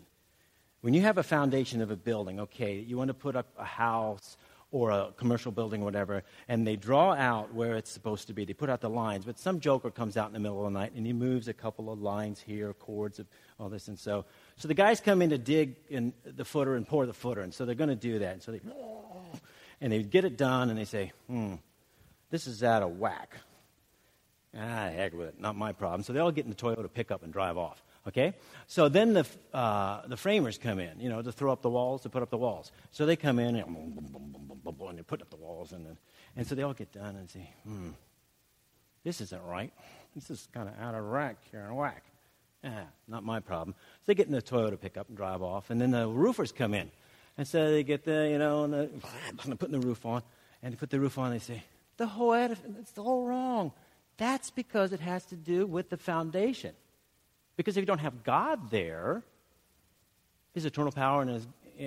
When 0.81 0.95
you 0.95 1.03
have 1.03 1.19
a 1.19 1.23
foundation 1.23 1.81
of 1.81 1.91
a 1.91 1.97
building, 1.97 2.41
okay, 2.41 2.79
you 2.79 2.97
want 2.97 3.09
to 3.09 3.15
put 3.15 3.37
up 3.37 3.47
a 3.59 3.65
house 3.65 4.37
or 4.73 4.91
a 4.91 5.13
commercial 5.19 5.53
building 5.53 5.85
whatever, 5.85 6.25
and 6.49 6.67
they 6.67 6.77
draw 6.77 7.13
out 7.13 7.53
where 7.55 7.77
it's 7.77 7.91
supposed 7.91 8.27
to 8.27 8.33
be. 8.33 8.47
They 8.47 8.55
put 8.55 8.71
out 8.71 8.81
the 8.81 8.91
lines, 8.91 9.27
but 9.27 9.39
some 9.39 9.61
joker 9.61 9.91
comes 9.91 10.17
out 10.17 10.29
in 10.29 10.33
the 10.33 10.41
middle 10.41 10.67
of 10.67 10.73
the 10.73 10.79
night 10.79 10.93
and 10.97 11.07
he 11.07 11.13
moves 11.13 11.47
a 11.47 11.53
couple 11.53 11.93
of 11.93 12.01
lines 12.01 12.41
here, 12.41 12.73
cords 12.73 13.19
of 13.19 13.27
all 13.61 13.69
this, 13.69 13.87
and 13.89 13.99
so. 13.99 14.25
So 14.57 14.69
the 14.69 14.75
guys 14.75 15.01
come 15.01 15.23
in 15.23 15.31
to 15.31 15.39
dig 15.39 15.77
in 15.89 16.15
the 16.25 16.45
footer 16.45 16.75
and 16.75 16.89
pour 16.89 17.05
the 17.05 17.13
footer, 17.13 17.43
and 17.43 17.53
so 17.53 17.67
they're 17.67 17.75
going 17.75 17.91
to 17.91 17.95
do 17.95 18.19
that. 18.21 18.33
And 18.33 18.43
so 18.43 18.53
they, 18.53 18.61
and 19.81 19.93
they 19.93 20.03
get 20.03 20.25
it 20.25 20.39
done, 20.39 20.71
and 20.71 20.79
they 20.79 20.87
say, 20.87 21.13
hmm, 21.29 21.55
this 22.31 22.47
is 22.47 22.65
out 22.65 22.83
of 22.83 22.99
whack. 22.99 23.37
Ah, 24.57 24.89
heck 24.89 25.13
with 25.13 25.29
it, 25.29 25.41
not 25.41 25.55
my 25.55 25.73
problem. 25.73 26.03
So 26.03 26.13
they 26.13 26.21
all 26.21 26.33
get 26.33 26.45
in 26.45 26.51
the 26.51 26.57
Toyota 26.57 26.93
pickup 26.93 27.23
and 27.23 27.33
drive 27.33 27.59
off. 27.59 27.83
Okay? 28.07 28.35
So 28.67 28.89
then 28.89 29.13
the, 29.13 29.27
uh, 29.55 30.07
the 30.07 30.17
framers 30.17 30.59
come 30.59 30.79
in, 30.79 31.01
you 31.01 31.09
know, 31.09 31.23
to 31.23 31.33
throw 31.33 31.53
up 31.53 31.63
the 31.63 31.71
walls, 31.71 32.03
to 32.03 32.09
put 32.09 32.23
up 32.23 32.31
the 32.31 32.39
walls. 32.39 32.73
So 32.91 33.07
they 33.07 33.17
come 33.17 33.39
in 33.39 33.57
and, 33.57 33.67
and 33.67 34.99
they 34.99 35.03
put 35.03 35.23
up 35.23 35.31
the 35.31 35.37
walls. 35.37 35.73
And, 35.73 35.87
then, 35.87 35.97
and 36.37 36.47
so 36.47 36.55
they 36.55 36.63
all 36.63 36.75
get 36.75 36.93
done 36.93 37.17
and 37.17 37.31
say, 37.31 37.49
hmm, 37.65 37.91
this 39.05 39.21
isn't 39.21 39.43
right. 39.45 39.73
This 40.15 40.31
is 40.31 40.49
kind 40.53 40.69
of 40.69 40.75
out 40.81 40.95
of 40.95 41.09
whack 41.09 41.37
here 41.51 41.65
and 41.67 41.77
whack. 41.77 42.05
Ah, 42.65 42.87
not 43.09 43.25
my 43.25 43.41
problem. 43.41 43.75
So 43.75 44.05
they 44.07 44.15
get 44.15 44.27
in 44.27 44.33
the 44.33 44.43
Toyota 44.43 44.81
pickup 44.81 45.09
and 45.09 45.17
drive 45.17 45.43
off. 45.43 45.71
And 45.71 45.81
then 45.81 45.91
the 45.91 46.07
roofers 46.07 46.53
come 46.53 46.75
in. 46.75 46.91
And 47.39 47.47
so 47.47 47.71
they 47.71 47.83
get 47.83 48.05
the, 48.05 48.29
you 48.31 48.39
know, 48.39 48.65
and 48.65 48.73
they're 48.75 48.89
putting 49.57 49.81
the 49.81 49.87
roof 49.87 50.05
on. 50.05 50.23
And 50.63 50.73
they 50.73 50.77
put 50.77 50.91
the 50.91 51.01
roof 51.01 51.19
on, 51.19 51.33
and 51.33 51.41
they 51.41 51.45
say, 51.45 51.63
the 51.97 52.07
whole 52.07 52.35
edifice, 52.35 52.65
it's 52.81 52.97
all 52.99 53.27
wrong. 53.27 53.73
That's 54.17 54.51
because 54.51 54.93
it 54.93 55.01
has 55.01 55.25
to 55.27 55.37
do 55.37 55.67
with 55.67 55.91
the 55.91 55.97
foundation. 55.97 56.75
Because 57.57 57.77
if 57.77 57.83
you 57.83 57.87
don't 57.87 57.99
have 57.99 58.25
God 58.25 58.71
there, 58.71 59.23
his 60.55 60.65
eternal 60.65 60.93
power 60.93 61.23
and 61.23 61.31
his, 61.31 61.47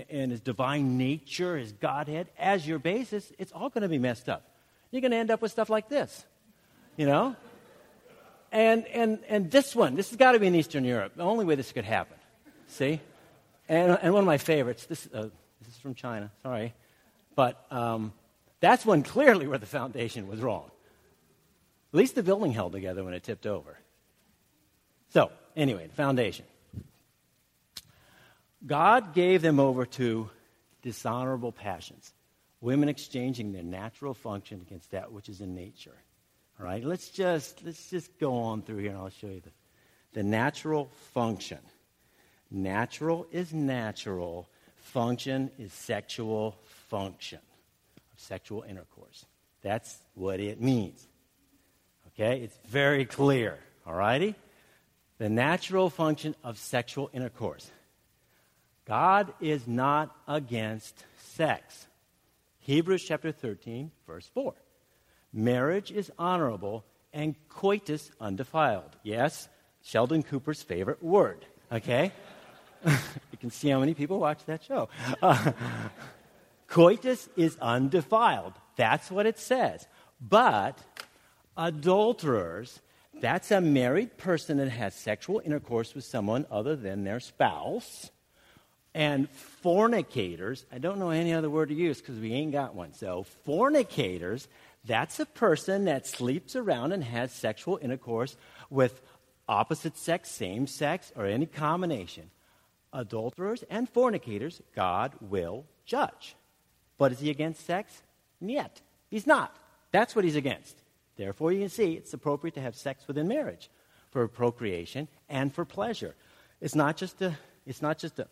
and 0.10 0.32
his 0.32 0.41
divine 0.41 0.97
nature, 0.97 1.58
his 1.58 1.71
Godhead, 1.71 2.28
as 2.38 2.67
your 2.67 2.80
basis, 2.80 3.32
it's 3.38 3.51
all 3.51 3.69
going 3.69 3.84
to 3.84 3.89
be 3.89 3.97
messed 3.97 4.30
up. 4.30 4.43
You're 4.91 5.01
going 5.01 5.12
to 5.12 5.17
end 5.17 5.32
up 5.32 5.41
with 5.41 5.51
stuff 5.51 5.69
like 5.69 5.89
this, 5.89 6.25
you 6.97 7.06
know? 7.06 7.36
And, 8.51 8.86
and, 8.88 9.19
and 9.28 9.51
this 9.51 9.75
one, 9.75 9.95
this 9.95 10.10
has 10.10 10.17
got 10.17 10.32
to 10.34 10.39
be 10.39 10.47
in 10.47 10.56
Eastern 10.56 10.86
Europe. 10.86 11.13
The 11.15 11.23
only 11.23 11.45
way 11.45 11.56
this 11.56 11.71
could 11.71 11.86
happen. 11.86 12.17
See? 12.67 13.01
And, 13.67 13.97
and 14.01 14.13
one 14.13 14.23
of 14.23 14.28
my 14.28 14.38
favorites, 14.38 14.86
this, 14.86 15.08
uh, 15.13 15.30
this 15.60 15.73
is 15.73 15.78
from 15.78 15.95
China, 15.95 16.32
sorry. 16.41 16.73
But 17.36 17.65
um, 17.71 18.13
that's 18.60 18.86
one 18.86 19.04
clearly 19.04 19.47
where 19.47 19.58
the 19.58 19.65
foundation 19.65 20.28
was 20.28 20.39
wrong. 20.39 20.71
At 21.93 21.97
least 21.97 22.15
the 22.15 22.23
building 22.23 22.51
held 22.51 22.71
together 22.71 23.04
when 23.04 23.13
it 23.13 23.23
tipped 23.23 23.45
over. 23.45 23.78
So, 25.10 25.32
anyway, 25.55 25.87
the 25.87 25.93
foundation. 25.93 26.45
God 28.65 29.13
gave 29.13 29.41
them 29.41 29.59
over 29.59 29.85
to 29.85 30.29
dishonorable 30.81 31.51
passions, 31.51 32.13
women 32.61 32.89
exchanging 32.89 33.51
their 33.51 33.63
natural 33.63 34.13
function 34.13 34.61
against 34.61 34.91
that 34.91 35.11
which 35.11 35.29
is 35.29 35.41
in 35.41 35.55
nature. 35.55 35.95
All 36.59 36.65
right, 36.65 36.83
let's 36.83 37.09
just 37.09 37.63
let's 37.65 37.89
just 37.89 38.17
go 38.17 38.33
on 38.33 38.61
through 38.61 38.77
here 38.77 38.89
and 38.89 38.97
I'll 38.97 39.09
show 39.09 39.27
you 39.27 39.41
the, 39.41 39.51
the 40.13 40.23
natural 40.23 40.89
function. 41.13 41.59
Natural 42.49 43.27
is 43.31 43.53
natural, 43.53 44.47
function 44.77 45.51
is 45.59 45.73
sexual 45.73 46.57
function, 46.87 47.39
of 48.13 48.19
sexual 48.19 48.63
intercourse. 48.63 49.25
That's 49.61 49.97
what 50.13 50.39
it 50.39 50.61
means. 50.61 51.05
Okay, 52.09 52.39
it's 52.39 52.57
very 52.67 53.05
clear. 53.05 53.59
All 53.85 53.95
righty? 53.95 54.35
The 55.17 55.30
natural 55.30 55.89
function 55.89 56.36
of 56.43 56.58
sexual 56.58 57.10
intercourse. 57.13 57.69
God 58.86 59.34
is 59.39 59.67
not 59.67 60.15
against 60.28 61.04
sex. 61.19 61.88
Hebrews 62.60 63.04
chapter 63.04 63.32
13, 63.32 63.91
verse 64.08 64.30
4. 64.34 64.54
Marriage 65.34 65.91
is 65.91 66.12
honorable 66.17 66.86
and 67.13 67.36
coitus 67.49 68.12
undefiled. 68.19 68.95
Yes, 69.04 69.47
Sheldon 69.84 70.23
Cooper's 70.23 70.62
favorite 70.62 71.01
word. 71.01 71.45
Okay? 71.71 72.12
you 72.86 73.38
can 73.39 73.49
see 73.49 73.69
how 73.69 73.80
many 73.80 73.93
people 73.93 74.19
watch 74.19 74.43
that 74.45 74.63
show. 74.63 74.89
Coitus 76.67 77.30
is 77.36 77.58
undefiled. 77.62 78.54
That's 78.75 79.10
what 79.10 79.25
it 79.25 79.39
says. 79.39 79.88
But 80.19 80.78
adulterers 81.58 82.80
that's 83.21 83.51
a 83.51 83.62
married 83.62 84.17
person 84.17 84.58
that 84.58 84.69
has 84.69 84.93
sexual 84.93 85.41
intercourse 85.43 85.95
with 85.95 86.04
someone 86.04 86.45
other 86.51 86.75
than 86.75 87.04
their 87.04 87.19
spouse. 87.19 88.12
And 88.93 89.30
fornicators, 89.30 90.65
I 90.71 90.78
don't 90.78 90.99
know 90.99 91.10
any 91.10 91.34
other 91.34 91.49
word 91.49 91.69
to 91.69 91.75
use 91.75 91.99
because 91.99 92.19
we 92.19 92.34
ain't 92.34 92.51
got 92.51 92.75
one. 92.75 92.93
So, 92.93 93.25
fornicators, 93.45 94.47
that's 94.86 95.19
a 95.19 95.25
person 95.25 95.86
that 95.86 96.08
sleeps 96.08 96.56
around 96.56 96.91
and 96.91 97.04
has 97.04 97.32
sexual 97.32 97.80
intercourse 97.82 98.38
with 98.69 99.01
opposite 99.47 99.97
sex, 99.97 100.30
same 100.32 100.67
sex, 100.67 101.12
or 101.15 101.25
any 101.25 101.45
combination. 101.45 102.30
Adulterers 102.93 103.63
and 103.69 103.89
fornicators, 103.89 104.62
God 104.75 105.13
will 105.19 105.65
judge. 105.86 106.36
But 106.97 107.12
is 107.12 107.19
he 107.19 107.30
against 107.30 107.65
sex? 107.65 108.01
Yet. 108.39 108.82
He's 109.10 109.28
not. 109.28 109.56
That's 109.91 110.15
what 110.15 110.25
he's 110.25 110.36
against. 110.36 110.82
Therefore, 111.17 111.51
you 111.51 111.62
can 111.62 111.69
see 111.69 111.93
it's 111.93 112.13
appropriate 112.13 112.56
to 112.56 112.62
have 112.62 112.75
sex 112.75 113.08
within 113.08 113.28
marriage 113.28 113.69
for 114.12 114.28
procreation 114.28 115.08
and 115.30 115.54
for 115.54 115.65
pleasure. 115.65 116.15
It's 116.62 116.75
not 116.75 116.97
just 116.97 117.19
to, 117.19 117.38
it's 117.65 117.82
not 117.82 117.97
just 117.97 118.17
to 118.17 118.28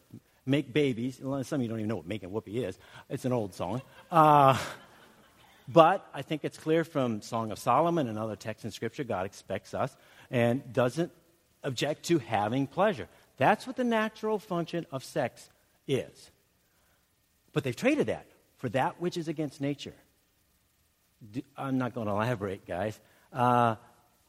make 0.45 0.73
babies. 0.73 1.17
Some 1.17 1.41
of 1.41 1.61
you 1.61 1.67
don't 1.67 1.79
even 1.79 1.87
know 1.87 1.97
what 1.97 2.07
making 2.07 2.31
whoopee 2.31 2.63
is. 2.63 2.77
It's 3.09 3.25
an 3.25 3.33
old 3.33 3.53
song. 3.53 3.81
Uh, 4.11 4.57
but 5.67 6.07
I 6.13 6.21
think 6.21 6.43
it's 6.43 6.57
clear 6.57 6.83
from 6.83 7.21
Song 7.21 7.51
of 7.51 7.59
Solomon 7.59 8.07
and 8.07 8.19
other 8.19 8.35
texts 8.35 8.65
in 8.65 8.71
Scripture, 8.71 9.03
God 9.03 9.25
expects 9.25 9.73
us 9.73 9.95
and 10.29 10.73
doesn't 10.73 11.11
object 11.63 12.03
to 12.03 12.19
having 12.19 12.67
pleasure. 12.67 13.07
That's 13.37 13.65
what 13.65 13.77
the 13.77 13.83
natural 13.83 14.39
function 14.39 14.85
of 14.91 15.03
sex 15.03 15.49
is. 15.87 16.31
But 17.53 17.63
they've 17.63 17.75
traded 17.75 18.07
that 18.07 18.25
for 18.57 18.69
that 18.69 18.99
which 18.99 19.17
is 19.17 19.27
against 19.27 19.61
nature. 19.61 19.93
I'm 21.57 21.77
not 21.77 21.93
going 21.93 22.07
to 22.07 22.13
elaborate, 22.13 22.65
guys. 22.65 22.99
Uh, 23.31 23.75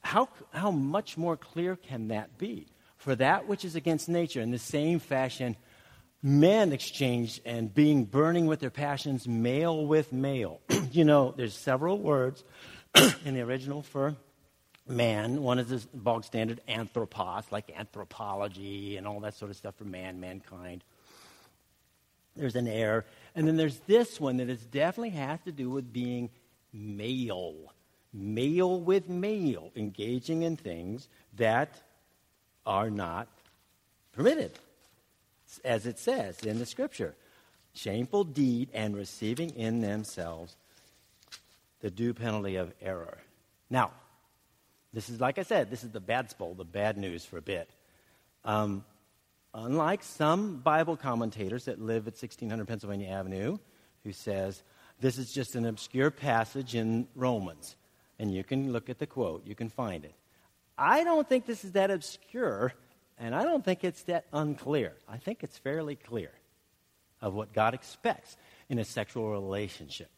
how, 0.02 0.28
how 0.52 0.70
much 0.70 1.16
more 1.16 1.36
clear 1.36 1.76
can 1.76 2.08
that 2.08 2.38
be? 2.38 2.66
For 2.96 3.14
that 3.16 3.48
which 3.48 3.64
is 3.64 3.76
against 3.76 4.08
nature, 4.08 4.40
in 4.40 4.50
the 4.50 4.58
same 4.58 4.98
fashion, 4.98 5.56
men 6.22 6.72
exchange 6.72 7.40
and 7.44 7.72
being 7.72 8.04
burning 8.04 8.46
with 8.46 8.60
their 8.60 8.70
passions, 8.70 9.28
male 9.28 9.86
with 9.86 10.12
male. 10.12 10.60
you 10.90 11.04
know, 11.04 11.34
there's 11.36 11.54
several 11.54 11.98
words 11.98 12.44
in 13.24 13.34
the 13.34 13.42
original 13.42 13.82
for 13.82 14.16
man. 14.88 15.42
One 15.42 15.58
is 15.58 15.68
the 15.68 15.96
bog 15.96 16.24
standard 16.24 16.60
anthropos, 16.68 17.44
like 17.50 17.70
anthropology 17.76 18.96
and 18.96 19.06
all 19.06 19.20
that 19.20 19.34
sort 19.34 19.50
of 19.50 19.56
stuff 19.56 19.74
for 19.76 19.84
man, 19.84 20.20
mankind. 20.20 20.84
There's 22.36 22.56
aner. 22.56 23.04
And 23.34 23.46
then 23.46 23.56
there's 23.56 23.78
this 23.86 24.20
one 24.20 24.38
that 24.38 24.48
is 24.48 24.64
definitely 24.64 25.10
has 25.10 25.40
to 25.42 25.52
do 25.52 25.70
with 25.70 25.92
being 25.92 26.30
male. 26.74 27.72
Male 28.12 28.80
with 28.80 29.08
male, 29.08 29.70
engaging 29.74 30.42
in 30.42 30.56
things 30.56 31.08
that 31.36 31.80
are 32.66 32.90
not 32.90 33.28
permitted, 34.12 34.52
as 35.64 35.86
it 35.86 35.98
says 35.98 36.38
in 36.44 36.58
the 36.58 36.66
scripture. 36.66 37.14
Shameful 37.74 38.24
deed 38.24 38.68
and 38.72 38.96
receiving 38.96 39.50
in 39.50 39.80
themselves 39.80 40.54
the 41.80 41.90
due 41.90 42.14
penalty 42.14 42.56
of 42.56 42.72
error. 42.80 43.18
Now, 43.68 43.90
this 44.92 45.10
is, 45.10 45.20
like 45.20 45.38
I 45.38 45.42
said, 45.42 45.70
this 45.70 45.82
is 45.82 45.90
the 45.90 46.00
bad 46.00 46.30
spoil, 46.30 46.54
the 46.54 46.64
bad 46.64 46.96
news 46.96 47.24
for 47.24 47.36
a 47.36 47.42
bit. 47.42 47.68
Um, 48.44 48.84
unlike 49.52 50.04
some 50.04 50.58
Bible 50.58 50.96
commentators 50.96 51.64
that 51.64 51.80
live 51.80 52.06
at 52.06 52.14
1600 52.14 52.66
Pennsylvania 52.68 53.08
Avenue, 53.08 53.58
who 54.04 54.12
says, 54.12 54.62
this 55.00 55.18
is 55.18 55.32
just 55.32 55.54
an 55.54 55.66
obscure 55.66 56.10
passage 56.10 56.74
in 56.74 57.08
Romans, 57.14 57.76
and 58.18 58.32
you 58.32 58.44
can 58.44 58.72
look 58.72 58.88
at 58.88 58.98
the 58.98 59.06
quote, 59.06 59.46
you 59.46 59.54
can 59.54 59.68
find 59.68 60.04
it. 60.04 60.14
I 60.76 61.04
don't 61.04 61.28
think 61.28 61.46
this 61.46 61.64
is 61.64 61.72
that 61.72 61.90
obscure 61.90 62.72
And 63.18 63.34
I 63.34 63.44
don't 63.44 63.64
think 63.64 63.84
it's 63.84 64.02
that 64.04 64.26
unclear. 64.32 64.94
I 65.08 65.18
think 65.18 65.44
it's 65.44 65.58
fairly 65.58 65.96
clear 65.96 66.32
of 67.20 67.34
what 67.34 67.52
God 67.52 67.74
expects 67.74 68.36
in 68.68 68.78
a 68.78 68.84
sexual 68.84 69.30
relationship. 69.30 70.10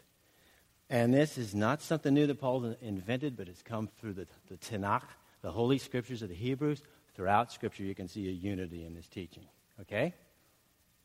And 0.88 1.12
this 1.12 1.36
is 1.36 1.54
not 1.54 1.82
something 1.82 2.14
new 2.14 2.26
that 2.26 2.40
Paul 2.40 2.76
invented, 2.80 3.36
but 3.36 3.48
it's 3.48 3.62
come 3.62 3.88
through 4.00 4.14
the, 4.14 4.26
the 4.48 4.56
Tanakh, 4.56 5.08
the 5.42 5.50
Holy 5.50 5.78
Scriptures 5.78 6.22
of 6.22 6.28
the 6.28 6.34
Hebrews. 6.34 6.82
Throughout 7.14 7.52
Scripture, 7.52 7.82
you 7.82 7.94
can 7.94 8.08
see 8.08 8.28
a 8.28 8.32
unity 8.32 8.84
in 8.84 8.94
this 8.94 9.08
teaching. 9.08 9.44
Okay? 9.80 10.14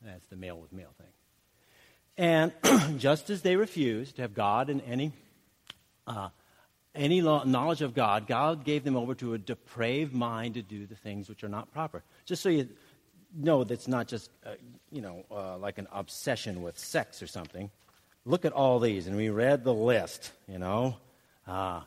That's 0.01 0.25
the 0.27 0.35
male 0.35 0.59
with 0.59 0.71
male 0.71 0.93
thing. 0.97 1.07
And 2.17 2.51
just 2.97 3.29
as 3.29 3.41
they 3.41 3.55
refused 3.55 4.17
to 4.17 4.21
have 4.23 4.33
God 4.33 4.69
and 4.69 4.81
any, 4.85 5.11
uh, 6.07 6.29
any 6.93 7.21
knowledge 7.21 7.81
of 7.81 7.93
God, 7.93 8.27
God 8.27 8.63
gave 8.63 8.83
them 8.83 8.95
over 8.95 9.15
to 9.15 9.33
a 9.33 9.37
depraved 9.37 10.13
mind 10.13 10.55
to 10.55 10.61
do 10.61 10.85
the 10.85 10.95
things 10.95 11.29
which 11.29 11.43
are 11.43 11.49
not 11.49 11.71
proper. 11.71 12.03
Just 12.25 12.43
so 12.43 12.49
you 12.49 12.67
know, 13.35 13.63
that's 13.63 13.87
not 13.87 14.07
just, 14.07 14.29
uh, 14.45 14.51
you 14.91 15.01
know, 15.01 15.23
uh, 15.31 15.57
like 15.57 15.77
an 15.77 15.87
obsession 15.91 16.61
with 16.61 16.77
sex 16.77 17.23
or 17.23 17.27
something. 17.27 17.69
Look 18.25 18.45
at 18.45 18.53
all 18.53 18.79
these, 18.79 19.07
and 19.07 19.15
we 19.15 19.29
read 19.29 19.63
the 19.63 19.73
list, 19.73 20.31
you 20.47 20.59
know. 20.59 20.97
Uh, 21.47 21.81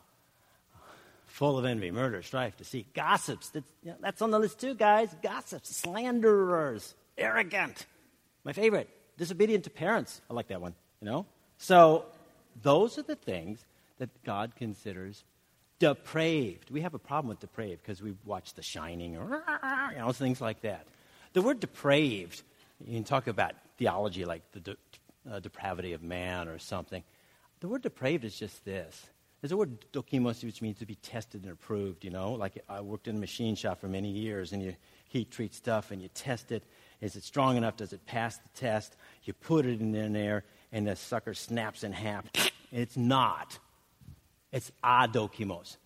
full 1.27 1.57
of 1.57 1.65
envy, 1.65 1.91
murder, 1.91 2.21
strife, 2.21 2.57
deceit, 2.57 2.93
gossips. 2.93 3.49
That's, 3.49 3.71
you 3.83 3.91
know, 3.91 3.97
that's 4.01 4.21
on 4.21 4.31
the 4.31 4.39
list 4.39 4.59
too, 4.59 4.73
guys. 4.73 5.13
Gossips, 5.21 5.75
slanderers, 5.75 6.93
arrogant. 7.17 7.85
My 8.43 8.53
favorite, 8.53 8.89
disobedient 9.17 9.63
to 9.65 9.69
parents. 9.69 10.21
I 10.29 10.33
like 10.33 10.47
that 10.47 10.61
one, 10.61 10.75
you 11.01 11.05
know? 11.05 11.25
So 11.57 12.05
those 12.61 12.97
are 12.97 13.03
the 13.03 13.15
things 13.15 13.63
that 13.97 14.09
God 14.23 14.55
considers 14.55 15.23
depraved. 15.79 16.69
We 16.69 16.81
have 16.81 16.93
a 16.93 16.99
problem 16.99 17.29
with 17.29 17.39
depraved 17.39 17.81
because 17.81 18.01
we 18.01 18.15
watch 18.25 18.53
The 18.53 18.61
Shining, 18.61 19.17
or, 19.17 19.43
you 19.91 19.99
know, 19.99 20.11
things 20.11 20.41
like 20.41 20.61
that. 20.61 20.85
The 21.33 21.41
word 21.41 21.59
depraved, 21.59 22.43
you 22.85 22.93
can 22.93 23.03
talk 23.03 23.27
about 23.27 23.53
theology 23.77 24.25
like 24.25 24.41
the 24.53 24.59
de- 24.61 24.77
uh, 25.29 25.39
depravity 25.39 25.93
of 25.93 26.01
man 26.01 26.47
or 26.47 26.59
something. 26.59 27.03
The 27.59 27.67
word 27.67 27.81
depraved 27.81 28.23
is 28.23 28.37
just 28.37 28.63
this. 28.63 29.07
There's 29.41 29.51
a 29.51 29.57
word 29.57 29.85
dokimos, 29.91 30.43
which 30.43 30.61
means 30.61 30.79
to 30.79 30.85
be 30.85 30.95
tested 30.95 31.43
and 31.43 31.51
approved, 31.51 32.03
you 32.03 32.09
know. 32.09 32.33
Like 32.33 32.63
I 32.69 32.81
worked 32.81 33.07
in 33.07 33.17
a 33.17 33.19
machine 33.19 33.55
shop 33.55 33.79
for 33.79 33.87
many 33.87 34.09
years, 34.09 34.53
and 34.53 34.61
you 34.63 34.75
heat 35.09 35.29
treat 35.29 35.53
stuff 35.53 35.91
and 35.91 36.01
you 36.01 36.07
test 36.09 36.51
it. 36.51 36.63
Is 37.01 37.15
it 37.15 37.23
strong 37.23 37.57
enough? 37.57 37.77
Does 37.77 37.93
it 37.93 38.05
pass 38.05 38.37
the 38.37 38.49
test? 38.59 38.95
You 39.23 39.33
put 39.33 39.65
it 39.65 39.81
in 39.81 40.13
there, 40.13 40.43
and 40.71 40.87
the 40.87 40.95
sucker 40.95 41.33
snaps 41.33 41.83
in 41.83 41.91
half. 41.91 42.25
It's 42.71 42.97
not. 42.97 43.59
It's 44.51 44.71
adokimos. 44.83 45.77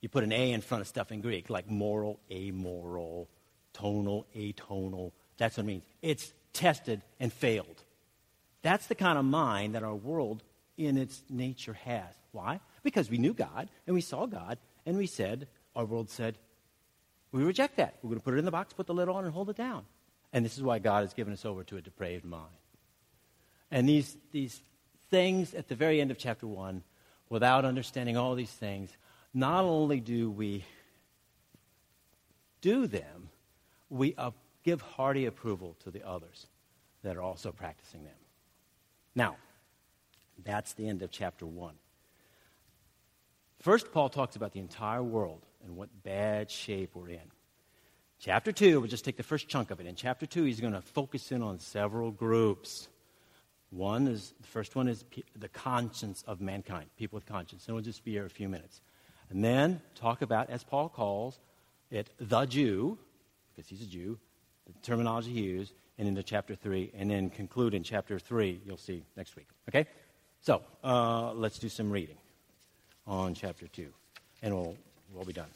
You 0.00 0.08
put 0.08 0.24
an 0.24 0.32
A 0.32 0.52
in 0.52 0.60
front 0.60 0.82
of 0.82 0.88
stuff 0.88 1.10
in 1.10 1.20
Greek, 1.20 1.50
like 1.50 1.68
moral, 1.68 2.20
amoral, 2.30 3.28
tonal, 3.72 4.26
atonal. 4.36 5.12
That's 5.38 5.56
what 5.56 5.64
it 5.64 5.66
means. 5.66 5.84
It's 6.02 6.32
tested 6.52 7.02
and 7.18 7.32
failed. 7.32 7.82
That's 8.62 8.86
the 8.86 8.94
kind 8.94 9.18
of 9.18 9.24
mind 9.24 9.74
that 9.74 9.82
our 9.82 9.94
world 9.94 10.42
in 10.76 10.96
its 10.96 11.22
nature 11.28 11.74
has. 11.84 12.14
Why? 12.32 12.60
Because 12.82 13.10
we 13.10 13.18
knew 13.18 13.34
God 13.34 13.68
and 13.86 13.94
we 13.94 14.00
saw 14.00 14.26
God 14.26 14.58
and 14.86 14.96
we 14.96 15.06
said, 15.06 15.48
our 15.74 15.84
world 15.84 16.10
said, 16.10 16.38
we 17.32 17.42
reject 17.42 17.76
that. 17.76 17.96
We're 18.02 18.08
going 18.10 18.20
to 18.20 18.24
put 18.24 18.34
it 18.34 18.38
in 18.38 18.44
the 18.44 18.50
box, 18.50 18.72
put 18.72 18.86
the 18.86 18.94
lid 18.94 19.08
on, 19.08 19.24
and 19.24 19.32
hold 19.32 19.50
it 19.50 19.56
down. 19.56 19.84
And 20.32 20.44
this 20.44 20.56
is 20.56 20.62
why 20.62 20.78
God 20.78 21.02
has 21.02 21.14
given 21.14 21.32
us 21.32 21.44
over 21.44 21.64
to 21.64 21.76
a 21.76 21.80
depraved 21.80 22.24
mind. 22.24 22.44
And 23.70 23.88
these, 23.88 24.16
these 24.32 24.60
things 25.10 25.54
at 25.54 25.68
the 25.68 25.74
very 25.74 26.00
end 26.00 26.10
of 26.10 26.18
chapter 26.18 26.46
1, 26.46 26.82
without 27.28 27.64
understanding 27.64 28.16
all 28.16 28.34
these 28.34 28.50
things, 28.50 28.90
not 29.34 29.64
only 29.64 30.00
do 30.00 30.30
we 30.30 30.64
do 32.60 32.86
them, 32.86 33.30
we 33.90 34.14
uh, 34.16 34.30
give 34.64 34.80
hearty 34.80 35.26
approval 35.26 35.76
to 35.84 35.90
the 35.90 36.06
others 36.06 36.46
that 37.02 37.16
are 37.16 37.22
also 37.22 37.52
practicing 37.52 38.04
them. 38.04 38.14
Now, 39.14 39.36
that's 40.44 40.74
the 40.74 40.88
end 40.88 41.02
of 41.02 41.10
chapter 41.10 41.46
1. 41.46 41.74
First, 43.60 43.92
Paul 43.92 44.08
talks 44.08 44.36
about 44.36 44.52
the 44.52 44.60
entire 44.60 45.02
world 45.02 45.42
and 45.64 45.76
what 45.76 45.88
bad 46.02 46.50
shape 46.50 46.94
we're 46.94 47.10
in. 47.10 47.30
Chapter 48.20 48.50
2, 48.50 48.80
we'll 48.80 48.90
just 48.90 49.04
take 49.04 49.16
the 49.16 49.22
first 49.22 49.46
chunk 49.46 49.70
of 49.70 49.78
it. 49.78 49.86
In 49.86 49.94
chapter 49.94 50.26
2, 50.26 50.42
he's 50.42 50.60
going 50.60 50.72
to 50.72 50.82
focus 50.82 51.30
in 51.30 51.40
on 51.40 51.60
several 51.60 52.10
groups. 52.10 52.88
One 53.70 54.08
is, 54.08 54.34
the 54.40 54.46
first 54.48 54.74
one 54.74 54.88
is 54.88 55.04
the 55.36 55.48
conscience 55.48 56.24
of 56.26 56.40
mankind, 56.40 56.86
people 56.98 57.16
with 57.16 57.26
conscience. 57.26 57.66
And 57.66 57.76
we'll 57.76 57.84
just 57.84 58.04
be 58.04 58.12
here 58.12 58.26
a 58.26 58.30
few 58.30 58.48
minutes. 58.48 58.80
And 59.30 59.44
then 59.44 59.80
talk 59.94 60.22
about, 60.22 60.50
as 60.50 60.64
Paul 60.64 60.88
calls 60.88 61.38
it, 61.92 62.10
the 62.18 62.44
Jew, 62.44 62.98
because 63.54 63.68
he's 63.68 63.82
a 63.82 63.86
Jew, 63.86 64.18
the 64.66 64.72
terminology 64.82 65.32
he 65.32 65.42
used, 65.42 65.72
and 65.96 66.08
into 66.08 66.24
chapter 66.24 66.56
3, 66.56 66.90
and 66.98 67.10
then 67.10 67.30
conclude 67.30 67.72
in 67.72 67.84
chapter 67.84 68.18
3, 68.18 68.62
you'll 68.66 68.76
see 68.78 69.04
next 69.16 69.36
week. 69.36 69.46
Okay? 69.68 69.86
So, 70.40 70.62
uh, 70.82 71.34
let's 71.34 71.60
do 71.60 71.68
some 71.68 71.90
reading 71.90 72.16
on 73.06 73.34
chapter 73.34 73.68
2, 73.68 73.86
and 74.42 74.54
we'll, 74.54 74.76
we'll 75.12 75.24
be 75.24 75.32
done. 75.32 75.48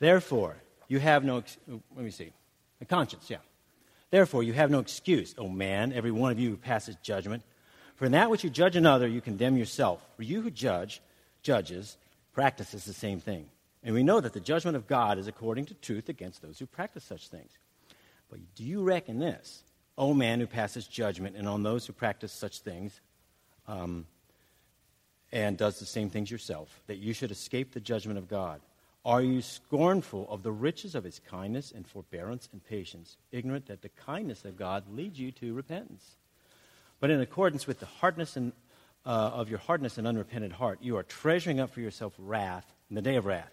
Therefore, 0.00 0.56
you 0.92 1.00
have 1.00 1.24
no, 1.24 1.38
ex- 1.38 1.56
let 1.66 2.04
me 2.04 2.10
see, 2.10 2.32
a 2.82 2.84
conscience, 2.84 3.30
yeah. 3.30 3.38
Therefore, 4.10 4.42
you 4.42 4.52
have 4.52 4.70
no 4.70 4.78
excuse, 4.78 5.34
O 5.38 5.48
man, 5.48 5.90
every 5.94 6.10
one 6.10 6.30
of 6.30 6.38
you 6.38 6.50
who 6.50 6.56
passes 6.58 6.96
judgment. 7.02 7.42
For 7.96 8.04
in 8.04 8.12
that 8.12 8.28
which 8.28 8.44
you 8.44 8.50
judge 8.50 8.76
another, 8.76 9.08
you 9.08 9.22
condemn 9.22 9.56
yourself. 9.56 10.04
For 10.16 10.22
you 10.22 10.42
who 10.42 10.50
judge, 10.50 11.00
judges, 11.42 11.96
practices 12.34 12.84
the 12.84 12.92
same 12.92 13.20
thing. 13.20 13.46
And 13.82 13.94
we 13.94 14.02
know 14.02 14.20
that 14.20 14.34
the 14.34 14.40
judgment 14.40 14.76
of 14.76 14.86
God 14.86 15.16
is 15.16 15.28
according 15.28 15.64
to 15.66 15.74
truth 15.74 16.10
against 16.10 16.42
those 16.42 16.58
who 16.58 16.66
practice 16.66 17.04
such 17.04 17.28
things. 17.28 17.52
But 18.28 18.40
do 18.54 18.62
you 18.62 18.82
reckon 18.82 19.18
this, 19.18 19.64
O 19.96 20.12
man 20.12 20.40
who 20.40 20.46
passes 20.46 20.86
judgment, 20.86 21.36
and 21.36 21.48
on 21.48 21.62
those 21.62 21.86
who 21.86 21.94
practice 21.94 22.32
such 22.32 22.58
things, 22.58 23.00
um, 23.66 24.06
and 25.32 25.56
does 25.56 25.78
the 25.78 25.86
same 25.86 26.10
things 26.10 26.30
yourself, 26.30 26.82
that 26.86 26.98
you 26.98 27.14
should 27.14 27.30
escape 27.30 27.72
the 27.72 27.80
judgment 27.80 28.18
of 28.18 28.28
God? 28.28 28.60
Are 29.04 29.22
you 29.22 29.42
scornful 29.42 30.28
of 30.30 30.44
the 30.44 30.52
riches 30.52 30.94
of 30.94 31.02
his 31.02 31.18
kindness 31.18 31.72
and 31.74 31.86
forbearance 31.86 32.48
and 32.52 32.64
patience, 32.64 33.16
ignorant 33.32 33.66
that 33.66 33.82
the 33.82 33.88
kindness 33.88 34.44
of 34.44 34.56
God 34.56 34.84
leads 34.88 35.18
you 35.18 35.32
to 35.32 35.54
repentance? 35.54 36.16
But 37.00 37.10
in 37.10 37.20
accordance 37.20 37.66
with 37.66 37.80
the 37.80 37.86
hardness 37.86 38.36
and, 38.36 38.52
uh, 39.04 39.08
of 39.08 39.50
your 39.50 39.58
hardness 39.58 39.98
and 39.98 40.06
unrepented 40.06 40.52
heart, 40.52 40.78
you 40.82 40.96
are 40.96 41.02
treasuring 41.02 41.58
up 41.58 41.70
for 41.70 41.80
yourself 41.80 42.14
wrath 42.16 42.72
in 42.88 42.94
the 42.94 43.02
day 43.02 43.16
of 43.16 43.26
wrath 43.26 43.52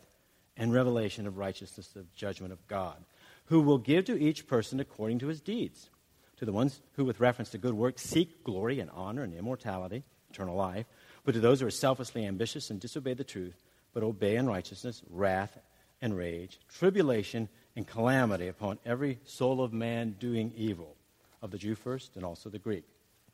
and 0.56 0.72
revelation 0.72 1.26
of 1.26 1.38
righteousness 1.38 1.96
of 1.96 2.14
judgment 2.14 2.54
of 2.54 2.68
God, 2.68 2.98
who 3.46 3.62
will 3.62 3.80
give 3.80 4.06
to 4.06 4.22
each 4.22 4.46
person 4.46 4.80
according 4.80 5.18
to 5.20 5.28
his 5.28 5.42
deeds. 5.42 5.90
To 6.38 6.46
the 6.46 6.54
ones 6.54 6.80
who, 6.94 7.06
with 7.06 7.20
reference 7.20 7.50
to 7.50 7.58
good 7.58 7.74
works, 7.74 8.04
seek 8.04 8.44
glory 8.44 8.80
and 8.80 8.92
honor 8.92 9.24
and 9.24 9.34
immortality, 9.34 10.04
eternal 10.30 10.56
life, 10.56 10.86
but 11.26 11.34
to 11.34 11.40
those 11.40 11.60
who 11.60 11.68
are 11.68 11.72
selfishly 11.72 12.26
ambitious 12.26 12.70
and 12.70 12.80
disobey 12.80 13.16
the 13.16 13.24
truth, 13.24 13.64
but 13.93 14.04
obey 14.04 14.36
in 14.36 14.47
righteousness 14.47 15.02
wrath 15.10 15.58
and 16.02 16.15
rage, 16.15 16.60
tribulation 16.69 17.49
and 17.75 17.88
calamity 17.88 18.47
upon 18.47 18.80
every 18.86 19.19
soul 19.25 19.62
of 19.62 19.73
man 19.73 20.15
doing 20.19 20.52
evil, 20.56 20.95
of 21.41 21.52
the 21.52 21.58
Jew 21.58 21.75
first 21.75 22.15
and 22.15 22.25
also 22.25 22.49
the 22.49 22.60
Greek. 22.60 22.86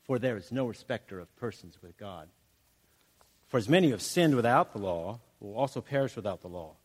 For 0.03 0.19
there 0.19 0.37
is 0.37 0.51
no 0.51 0.67
respecter 0.67 1.19
of 1.19 1.35
persons 1.35 1.77
with 1.81 1.97
God. 1.97 2.27
For 3.47 3.57
as 3.57 3.69
many 3.69 3.87
who 3.87 3.93
have 3.93 4.01
sinned 4.01 4.35
without 4.35 4.73
the 4.73 4.79
law 4.79 5.19
will 5.39 5.55
also 5.55 5.81
perish 5.81 6.15
without 6.15 6.41
the 6.41 6.47
law, 6.47 6.75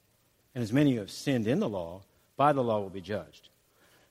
and 0.55 0.63
as 0.63 0.73
many 0.73 0.93
who 0.93 1.01
have 1.01 1.11
sinned 1.11 1.47
in 1.47 1.61
the 1.61 1.69
law, 1.69 2.03
by 2.37 2.53
the 2.53 2.63
law 2.63 2.81
will 2.81 2.91
be 2.91 3.01
judged. 3.01 3.49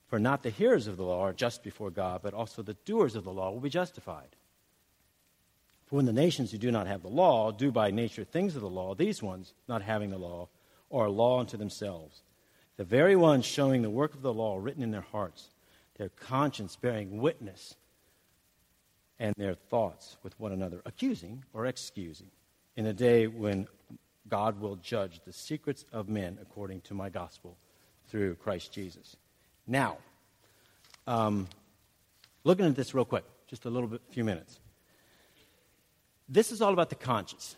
For 0.08 0.20
not 0.20 0.42
the 0.42 0.50
hearers 0.50 0.88
of 0.88 0.98
the 0.98 1.04
law 1.04 1.22
are 1.22 1.34
just 1.34 1.64
before 1.64 1.92
God, 1.92 2.22
but 2.24 2.34
also 2.34 2.62
the 2.62 2.74
doers 2.86 3.16
of 3.16 3.24
the 3.24 3.32
law 3.32 3.52
will 3.52 3.60
be 3.60 3.70
justified. 3.70 4.36
For 5.90 5.96
when 5.96 6.06
the 6.06 6.14
nations 6.14 6.52
who 6.52 6.60
do 6.60 6.72
not 6.72 6.86
have 6.86 7.02
the 7.02 7.08
law 7.08 7.52
do 7.52 7.72
by 7.72 7.90
nature 7.90 8.24
things 8.24 8.56
of 8.56 8.62
the 8.62 8.70
law, 8.70 8.94
these 8.94 9.24
ones, 9.24 9.56
not 9.68 9.82
having 9.82 10.12
the 10.12 10.20
law, 10.20 10.48
are 10.92 11.08
a 11.08 11.12
law 11.12 11.40
unto 11.40 11.58
themselves. 11.58 12.22
The 12.78 12.84
very 12.84 13.16
ones 13.16 13.44
showing 13.46 13.82
the 13.82 13.90
work 13.90 14.14
of 14.14 14.22
the 14.22 14.34
law 14.34 14.58
written 14.58 14.84
in 14.84 14.92
their 14.92 15.02
hearts, 15.02 15.50
their 15.98 16.10
conscience 16.10 16.76
bearing 16.76 17.18
witness, 17.18 17.76
and 19.18 19.34
their 19.36 19.56
thoughts 19.56 20.18
with 20.22 20.40
one 20.40 20.52
another, 20.52 20.80
accusing 20.86 21.44
or 21.54 21.66
excusing, 21.66 22.30
in 22.76 22.86
a 22.86 22.94
day 22.94 23.26
when 23.26 23.68
God 24.30 24.62
will 24.62 24.76
judge 24.76 25.22
the 25.26 25.34
secrets 25.34 25.86
of 25.92 26.08
men 26.08 26.38
according 26.40 26.82
to 26.82 26.94
my 26.94 27.10
gospel 27.10 27.58
through 28.10 28.36
Christ 28.36 28.72
Jesus. 28.72 29.18
Now, 29.66 29.98
um, 31.08 31.48
looking 32.44 32.68
at 32.68 32.76
this 32.76 32.94
real 32.94 33.06
quick, 33.06 33.26
just 33.48 33.66
a 33.66 33.70
little 33.72 33.90
bit, 33.90 34.02
few 34.12 34.24
minutes. 34.24 34.60
This 36.30 36.52
is 36.52 36.62
all 36.62 36.72
about 36.72 36.90
the 36.90 36.96
conscience. 36.96 37.56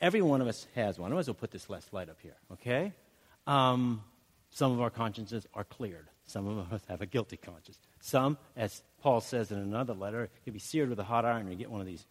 Every 0.00 0.20
one 0.20 0.40
of 0.40 0.48
us 0.48 0.66
has 0.74 0.98
one. 0.98 1.12
I 1.12 1.14
might 1.14 1.20
as 1.20 1.28
well 1.28 1.34
put 1.34 1.52
this 1.52 1.70
last 1.70 1.92
light 1.92 2.08
up 2.08 2.18
here, 2.20 2.36
okay? 2.52 2.92
Um, 3.46 4.02
some 4.50 4.72
of 4.72 4.80
our 4.80 4.90
consciences 4.90 5.46
are 5.54 5.64
cleared. 5.64 6.08
Some 6.26 6.46
of 6.46 6.72
us 6.72 6.82
have 6.88 7.00
a 7.00 7.06
guilty 7.06 7.36
conscience. 7.36 7.78
Some, 8.00 8.36
as 8.56 8.82
Paul 9.02 9.20
says 9.20 9.50
in 9.50 9.58
another 9.58 9.94
letter, 9.94 10.28
can 10.44 10.52
be 10.52 10.58
seared 10.58 10.90
with 10.90 10.98
a 10.98 11.04
hot 11.04 11.24
iron 11.24 11.42
and 11.42 11.50
you 11.50 11.56
get 11.56 11.70
one 11.70 11.80
of 11.80 11.86
these 11.86 12.04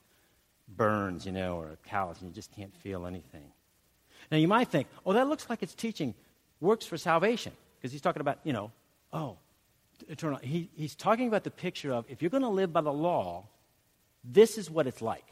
burns, 0.67 1.25
you 1.25 1.31
know, 1.31 1.57
or 1.57 1.71
a 1.71 1.89
callus, 1.89 2.19
and 2.19 2.29
you 2.29 2.33
just 2.35 2.51
can't 2.55 2.75
feel 2.75 3.05
anything. 3.05 3.51
Now, 4.31 4.37
you 4.37 4.47
might 4.47 4.69
think, 4.69 4.87
oh, 5.05 5.13
that 5.13 5.27
looks 5.27 5.49
like 5.49 5.61
it's 5.61 5.75
teaching 5.75 6.13
works 6.59 6.85
for 6.85 6.97
salvation. 6.97 7.53
because 7.79 7.91
he's 7.91 8.01
talking 8.01 8.21
about, 8.21 8.39
you 8.43 8.53
know, 8.53 8.71
oh, 9.13 9.37
eternal. 10.09 10.39
He, 10.39 10.69
he's 10.75 10.95
talking 10.95 11.27
about 11.27 11.43
the 11.43 11.51
picture 11.51 11.93
of 11.93 12.05
if 12.09 12.21
you're 12.21 12.31
going 12.31 12.43
to 12.43 12.49
live 12.49 12.73
by 12.73 12.81
the 12.81 12.93
law, 12.93 13.45
this 14.23 14.57
is 14.57 14.69
what 14.69 14.87
it's 14.87 15.01
like. 15.01 15.25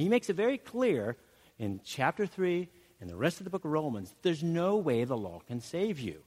And 0.00 0.06
he 0.06 0.08
makes 0.08 0.30
it 0.30 0.36
very 0.36 0.56
clear 0.56 1.14
in 1.58 1.82
chapter 1.84 2.24
3 2.24 2.66
and 3.02 3.10
the 3.10 3.16
rest 3.16 3.36
of 3.36 3.44
the 3.44 3.50
book 3.50 3.66
of 3.66 3.70
Romans 3.70 4.14
there's 4.22 4.42
no 4.42 4.78
way 4.78 5.04
the 5.04 5.14
law 5.14 5.42
can 5.46 5.60
save 5.60 6.00
you. 6.00 6.22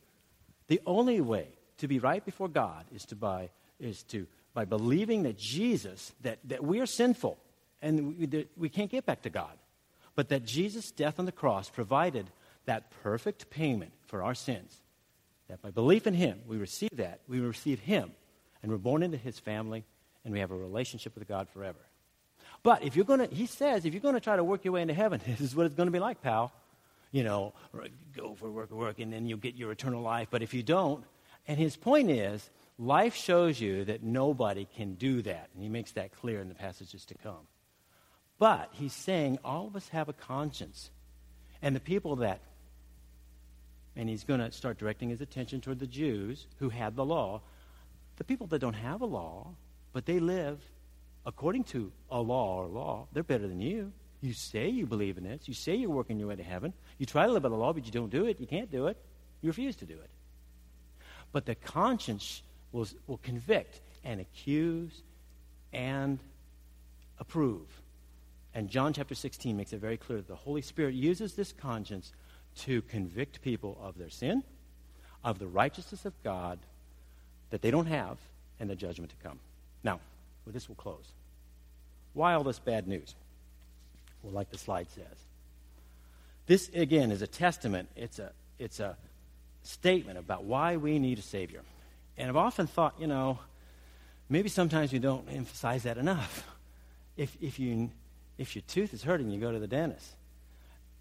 The 0.68 0.80
only 0.86 1.22
way 1.22 1.48
to 1.80 1.88
be 1.88 1.98
right 1.98 2.24
before 2.24 2.50
God 2.50 2.86
is 2.94 3.04
to 3.06 3.16
by, 3.16 3.50
is 3.80 4.04
to, 4.10 4.28
by 4.54 4.66
believing 4.66 5.24
that 5.24 5.40
Jesus, 5.40 6.14
that, 6.22 6.38
that 6.44 6.64
we 6.64 6.82
are 6.82 6.86
sinful 6.86 7.40
and 7.82 8.16
we, 8.16 8.28
that 8.28 8.56
we 8.56 8.70
can't 8.70 8.92
get 8.92 9.08
back 9.08 9.24
to 9.24 9.32
God, 9.32 9.58
but 10.14 10.30
that 10.30 10.46
Jesus' 10.46 10.92
death 10.92 11.18
on 11.18 11.26
the 11.26 11.32
cross 11.32 11.68
provided 11.68 12.30
that 12.66 12.92
perfect 13.02 13.50
payment 13.50 13.94
for 14.06 14.22
our 14.22 14.36
sins. 14.36 14.84
That 15.50 15.64
by 15.64 15.72
belief 15.72 16.06
in 16.06 16.14
Him, 16.14 16.42
we 16.46 16.58
receive 16.58 16.98
that. 16.98 17.22
We 17.28 17.40
receive 17.40 17.80
Him, 17.80 18.12
and 18.62 18.72
we're 18.72 18.78
born 18.78 19.02
into 19.02 19.18
His 19.18 19.40
family, 19.40 19.84
and 20.24 20.32
we 20.32 20.42
have 20.42 20.52
a 20.52 20.56
relationship 20.56 21.16
with 21.16 21.28
God 21.28 21.50
forever. 21.50 21.80
But 22.64 22.84
if 22.84 22.96
you're 22.96 23.06
going 23.06 23.28
to, 23.28 23.34
He 23.34 23.46
says, 23.46 23.86
if 23.86 23.94
you're 23.94 24.02
going 24.02 24.16
to 24.16 24.22
try 24.22 24.36
to 24.36 24.44
work 24.44 24.64
your 24.64 24.74
way 24.74 24.82
into 24.82 24.94
heaven, 24.94 25.22
this 25.28 25.42
is 25.42 25.56
what 25.56 25.66
it's 25.66 25.76
going 25.76 25.88
to 25.88 25.92
be 25.92 26.00
like, 26.00 26.22
pal. 26.22 26.52
You 27.12 27.24
know, 27.24 27.54
go 28.16 28.34
for 28.34 28.50
work, 28.50 28.72
work, 28.72 28.98
and 29.00 29.14
then 29.14 29.28
you'll 29.28 29.38
get 29.38 29.56
your 29.56 29.72
eternal 29.72 30.02
life. 30.02 30.30
But 30.32 30.42
if 30.42 30.54
you 30.54 30.64
don't, 30.64 31.04
and 31.48 31.60
His 31.60 31.76
point 31.76 32.10
is, 32.10 32.50
life 32.80 33.16
shows 33.16 33.62
you 33.62 33.86
that 33.86 34.02
nobody 34.02 34.68
can 34.76 34.96
do 34.96 35.22
that. 35.22 35.50
And 35.54 35.62
He 35.62 35.70
makes 35.70 35.92
that 35.92 36.12
clear 36.12 36.40
in 36.40 36.50
the 36.50 36.56
passages 36.56 37.06
to 37.06 37.14
come. 37.16 37.48
But 38.40 38.70
He's 38.72 38.94
saying 38.94 39.38
all 39.46 39.68
of 39.68 39.76
us 39.76 39.90
have 39.90 40.10
a 40.10 40.14
conscience. 40.14 40.90
And 41.62 41.76
the 41.76 41.80
people 41.80 42.16
that 42.18 42.42
and 43.96 44.10
he's 44.10 44.24
going 44.24 44.40
to 44.40 44.52
start 44.52 44.78
directing 44.78 45.10
his 45.10 45.22
attention 45.22 45.62
toward 45.62 45.80
the 45.80 45.88
Jews 45.88 46.48
who 46.60 46.70
had 46.70 46.96
the 46.96 47.06
law. 47.06 47.42
The 48.18 48.24
people 48.24 48.48
that 48.48 48.60
don't 48.60 48.74
have 48.74 49.02
a 49.02 49.06
law, 49.06 49.48
but 49.92 50.06
they 50.06 50.20
live 50.20 50.60
according 51.26 51.64
to 51.66 51.92
a 52.10 52.20
law 52.20 52.58
or 52.58 52.68
law, 52.68 53.08
they're 53.14 53.24
better 53.24 53.48
than 53.48 53.62
you. 53.62 53.92
You 54.22 54.34
say 54.34 54.70
you 54.70 54.86
believe 54.86 55.18
in 55.18 55.26
this. 55.26 55.48
You 55.48 55.54
say 55.54 55.76
you're 55.76 55.90
working 55.90 56.18
your 56.18 56.30
way 56.30 56.36
to 56.36 56.44
heaven. 56.44 56.74
You 56.98 57.06
try 57.06 57.26
to 57.26 57.32
live 57.32 57.44
by 57.44 57.50
the 57.50 57.56
law, 57.56 57.74
but 57.74 57.86
you 57.86 57.92
don't 57.92 58.10
do 58.10 58.26
it. 58.26 58.40
You 58.40 58.48
can't 58.48 58.72
do 58.72 58.88
it. 58.88 58.98
You 59.42 59.50
refuse 59.50 59.76
to 59.78 59.86
do 59.86 59.96
it. 59.96 60.10
But 61.32 61.46
the 61.46 61.56
conscience 61.56 62.42
will, 62.72 62.88
will 63.08 63.18
convict 63.18 63.82
and 64.04 64.22
accuse 64.22 65.02
and 65.74 66.20
approve. 67.20 67.68
And 68.54 68.70
John 68.70 68.94
chapter 68.94 69.16
16 69.16 69.58
makes 69.58 69.74
it 69.74 69.82
very 69.82 69.98
clear 69.98 70.20
that 70.20 70.28
the 70.28 70.36
Holy 70.36 70.62
Spirit 70.62 70.94
uses 70.94 71.34
this 71.34 71.52
conscience 71.52 72.14
to 72.60 72.82
convict 72.84 73.42
people 73.42 73.78
of 73.82 73.98
their 73.98 74.10
sin, 74.10 74.44
of 75.24 75.40
the 75.40 75.48
righteousness 75.48 76.06
of 76.06 76.14
God 76.24 76.60
that 77.50 77.62
they 77.62 77.72
don't 77.72 77.88
have, 77.88 78.18
and 78.60 78.70
the 78.70 78.76
judgment 78.76 79.12
to 79.12 79.28
come. 79.28 79.40
Now, 79.84 80.00
with 80.46 80.54
this 80.54 80.68
will 80.68 80.76
close. 80.76 81.08
Why 82.14 82.34
all 82.34 82.44
this 82.44 82.60
bad 82.60 82.88
news? 82.88 83.16
Well, 84.22 84.34
like 84.34 84.52
the 84.52 84.58
slide 84.58 84.90
says. 84.92 85.06
This, 86.46 86.70
again, 86.74 87.12
is 87.12 87.22
a 87.22 87.28
testament. 87.28 87.90
It's 87.96 88.20
a, 88.20 88.32
it's 88.60 88.80
a 88.80 88.98
statement 89.64 90.20
about 90.20 90.44
why 90.44 90.78
we 90.78 91.00
need 91.00 91.20
a 91.20 91.22
Savior. 91.22 91.62
And 92.18 92.30
I've 92.30 92.38
often 92.38 92.68
thought, 92.68 92.96
you 93.00 93.08
know, 93.08 93.40
maybe 94.30 94.50
sometimes 94.50 94.92
we 94.94 95.00
don't 95.00 95.28
emphasize 95.30 95.84
that 95.84 95.98
enough. 95.98 96.48
If, 97.18 97.38
if, 97.42 97.60
you, 97.60 97.92
if 98.38 98.56
your 98.56 98.64
tooth 98.68 98.94
is 98.94 99.04
hurting, 99.04 99.30
you 99.30 99.40
go 99.40 99.52
to 99.52 99.60
the 99.60 99.68
dentist. 99.68 100.14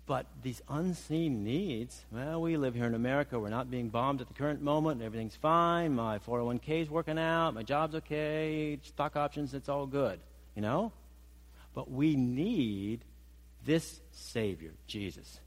But 0.07 0.27
these 0.43 0.61
unseen 0.69 1.45
needs, 1.45 2.05
well, 2.11 2.41
we 2.41 2.57
live 2.57 2.75
here 2.75 2.87
in 2.87 2.95
America. 2.95 3.38
We're 3.38 3.51
not 3.51 3.71
being 3.71 3.88
bombed 3.88 4.21
at 4.21 4.27
the 4.27 4.35
current 4.35 4.61
moment. 4.61 5.01
Everything's 5.01 5.37
fine. 5.37 5.95
My 5.95 6.19
401k 6.19 6.83
is 6.83 6.91
working 6.91 7.19
out. 7.19 7.55
My 7.55 7.62
job's 7.62 7.95
okay. 7.97 8.79
Stock 8.83 9.17
options, 9.17 9.55
it's 9.55 9.69
all 9.69 9.87
good. 9.87 10.19
You 10.57 10.62
know? 10.62 10.93
But 11.75 11.91
we 11.91 12.17
need 12.17 13.05
this 13.65 14.01
Savior, 14.11 14.73
Jesus. 14.88 15.38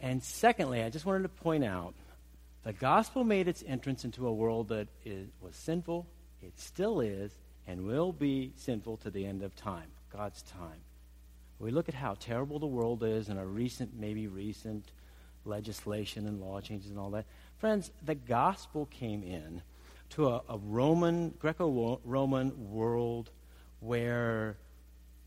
And 0.00 0.22
secondly, 0.22 0.82
I 0.82 0.90
just 0.90 1.06
wanted 1.06 1.22
to 1.22 1.28
point 1.28 1.64
out 1.64 1.94
the 2.64 2.72
gospel 2.72 3.22
made 3.22 3.46
its 3.46 3.62
entrance 3.66 4.04
into 4.04 4.26
a 4.26 4.32
world 4.32 4.68
that 4.68 4.88
is, 5.04 5.28
was 5.40 5.54
sinful, 5.54 6.06
it 6.42 6.58
still 6.58 7.00
is, 7.00 7.30
and 7.68 7.86
will 7.86 8.12
be 8.12 8.52
sinful 8.56 8.96
to 8.98 9.10
the 9.10 9.24
end 9.24 9.42
of 9.42 9.54
time, 9.54 9.88
God's 10.12 10.42
time 10.42 10.80
we 11.62 11.70
look 11.70 11.88
at 11.88 11.94
how 11.94 12.16
terrible 12.18 12.58
the 12.58 12.66
world 12.66 13.04
is 13.04 13.28
and 13.28 13.38
our 13.38 13.46
recent, 13.46 13.94
maybe 13.98 14.26
recent 14.26 14.90
legislation 15.44 16.26
and 16.26 16.40
law 16.40 16.60
changes 16.60 16.90
and 16.90 16.98
all 16.98 17.10
that, 17.10 17.24
friends, 17.58 17.92
the 18.04 18.16
gospel 18.16 18.86
came 18.86 19.22
in 19.22 19.62
to 20.10 20.28
a, 20.28 20.42
a 20.48 20.58
Roman, 20.58 21.32
Greco 21.38 22.00
Roman 22.04 22.70
world 22.72 23.30
where 23.78 24.56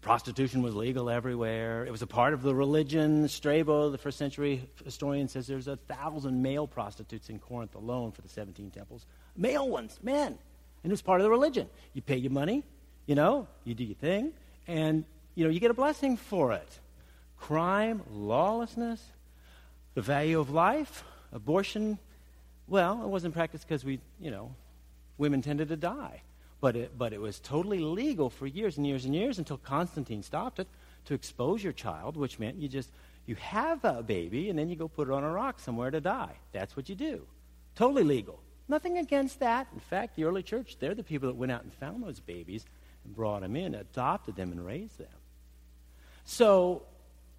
prostitution 0.01 0.61
was 0.61 0.75
legal 0.75 1.09
everywhere. 1.09 1.85
It 1.85 1.91
was 1.91 2.01
a 2.01 2.07
part 2.07 2.33
of 2.33 2.43
the 2.43 2.53
religion. 2.53 3.27
Strabo, 3.29 3.89
the 3.89 3.97
first 3.97 4.17
century 4.17 4.69
historian, 4.83 5.29
says 5.29 5.47
there's 5.47 5.69
a 5.69 5.77
thousand 5.77 6.43
male 6.43 6.67
prostitutes 6.67 7.29
in 7.29 7.39
Corinth 7.39 7.75
alone 7.75 8.11
for 8.11 8.21
the 8.21 8.29
17 8.29 8.71
temples. 8.71 9.05
Male 9.37 9.67
ones, 9.67 9.97
men. 10.03 10.37
And 10.83 10.91
it 10.91 10.93
was 10.93 11.01
part 11.01 11.21
of 11.21 11.23
the 11.23 11.31
religion. 11.31 11.69
You 11.93 12.01
pay 12.01 12.17
your 12.17 12.31
money, 12.31 12.63
you 13.05 13.15
know, 13.15 13.47
you 13.63 13.73
do 13.73 13.85
your 13.85 13.95
thing, 13.95 14.33
and 14.67 15.05
you 15.35 15.43
know, 15.43 15.49
you 15.49 15.59
get 15.59 15.71
a 15.71 15.75
blessing 15.75 16.17
for 16.17 16.53
it. 16.53 16.79
Crime, 17.37 18.01
lawlessness, 18.09 19.03
the 19.93 20.01
value 20.01 20.39
of 20.39 20.49
life, 20.49 21.03
abortion. 21.31 21.99
Well, 22.67 23.03
it 23.03 23.07
wasn't 23.07 23.33
practiced 23.33 23.67
because 23.67 23.85
we, 23.85 23.99
you 24.19 24.31
know, 24.31 24.55
women 25.17 25.41
tended 25.41 25.67
to 25.69 25.75
die. 25.75 26.21
But 26.61 26.75
it, 26.75 26.97
but 26.97 27.13
it 27.13 27.21
was 27.21 27.39
totally 27.39 27.79
legal 27.79 28.29
for 28.29 28.47
years 28.47 28.77
and 28.77 28.87
years 28.87 29.05
and 29.05 29.13
years 29.13 29.37
until 29.37 29.57
Constantine 29.57 30.23
stopped 30.23 30.59
it 30.59 30.67
to 31.05 31.13
expose 31.13 31.63
your 31.63 31.73
child, 31.73 32.17
which 32.17 32.39
meant 32.39 32.55
you 32.55 32.67
just, 32.67 32.89
you 33.25 33.35
have 33.35 33.83
a 33.83 34.01
baby 34.01 34.49
and 34.49 34.57
then 34.57 34.69
you 34.69 34.75
go 34.75 34.87
put 34.87 35.09
it 35.09 35.13
on 35.13 35.23
a 35.23 35.31
rock 35.31 35.59
somewhere 35.59 35.91
to 35.91 36.01
die. 36.01 36.35
That's 36.53 36.75
what 36.75 36.89
you 36.89 36.95
do. 36.95 37.27
Totally 37.75 38.03
legal. 38.03 38.39
Nothing 38.67 38.97
against 38.97 39.39
that. 39.41 39.67
In 39.73 39.79
fact, 39.79 40.15
the 40.15 40.23
early 40.23 40.41
church, 40.41 40.77
they're 40.79 40.95
the 40.95 41.03
people 41.03 41.27
that 41.27 41.35
went 41.35 41.51
out 41.51 41.63
and 41.63 41.73
found 41.73 42.03
those 42.03 42.19
babies 42.19 42.65
and 43.03 43.15
brought 43.15 43.41
them 43.41 43.55
in, 43.55 43.75
adopted 43.75 44.35
them, 44.35 44.51
and 44.51 44.65
raised 44.65 44.97
them. 44.97 45.07
So 46.25 46.81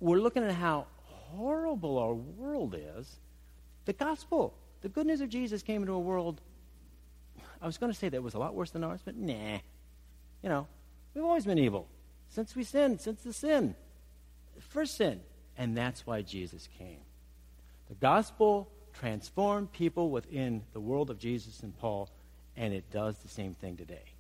we're 0.01 0.20
looking 0.20 0.44
at 0.44 0.53
how 0.53 0.87
horrible 1.05 1.99
our 1.99 2.14
world 2.14 2.75
is. 2.79 3.16
The 3.85 3.92
gospel, 3.92 4.55
the 4.81 4.88
good 4.88 5.07
news 5.07 5.20
of 5.20 5.29
Jesus 5.29 5.62
came 5.62 5.83
into 5.83 5.92
a 5.92 6.01
world. 6.01 6.40
I 7.61 7.66
was 7.66 7.79
going 7.79 7.92
to 7.92 7.99
say 7.99 8.09
that 8.09 8.22
was 8.22 8.35
a 8.35 8.38
lot 8.38 8.55
worse 8.55 8.70
than 8.70 8.85
ours, 8.85 9.01
but 9.05 9.16
nah. 9.16 9.59
You 10.42 10.49
know, 10.49 10.66
we've 11.14 11.25
always 11.25 11.44
been 11.44 11.59
evil 11.59 11.88
since 12.29 12.55
we 12.55 12.62
sinned, 12.62 13.01
since 13.01 13.22
the 13.22 13.33
sin, 13.33 13.75
first 14.59 14.96
sin. 14.96 15.20
And 15.59 15.77
that's 15.77 16.07
why 16.07 16.22
Jesus 16.22 16.68
came. 16.79 17.01
The 17.88 17.94
gospel 17.94 18.70
transformed 18.92 19.72
people 19.72 20.11
within 20.11 20.62
the 20.72 20.81
world 20.81 21.11
of 21.11 21.18
Jesus 21.18 21.61
and 21.61 21.77
Paul, 21.79 22.11
and 22.57 22.72
it 22.72 22.90
does 22.90 23.18
the 23.18 23.29
same 23.29 23.55
thing 23.55 23.77
today. 23.77 24.12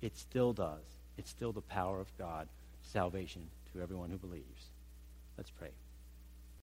It 0.00 0.16
still 0.16 0.52
does. 0.52 0.82
It's 1.18 1.30
still 1.30 1.52
the 1.52 1.60
power 1.60 2.00
of 2.00 2.08
God, 2.18 2.48
salvation 2.82 3.48
to 3.72 3.80
everyone 3.80 4.10
who 4.10 4.18
believes. 4.18 4.70
Let's 5.36 5.50
pray. 5.50 5.70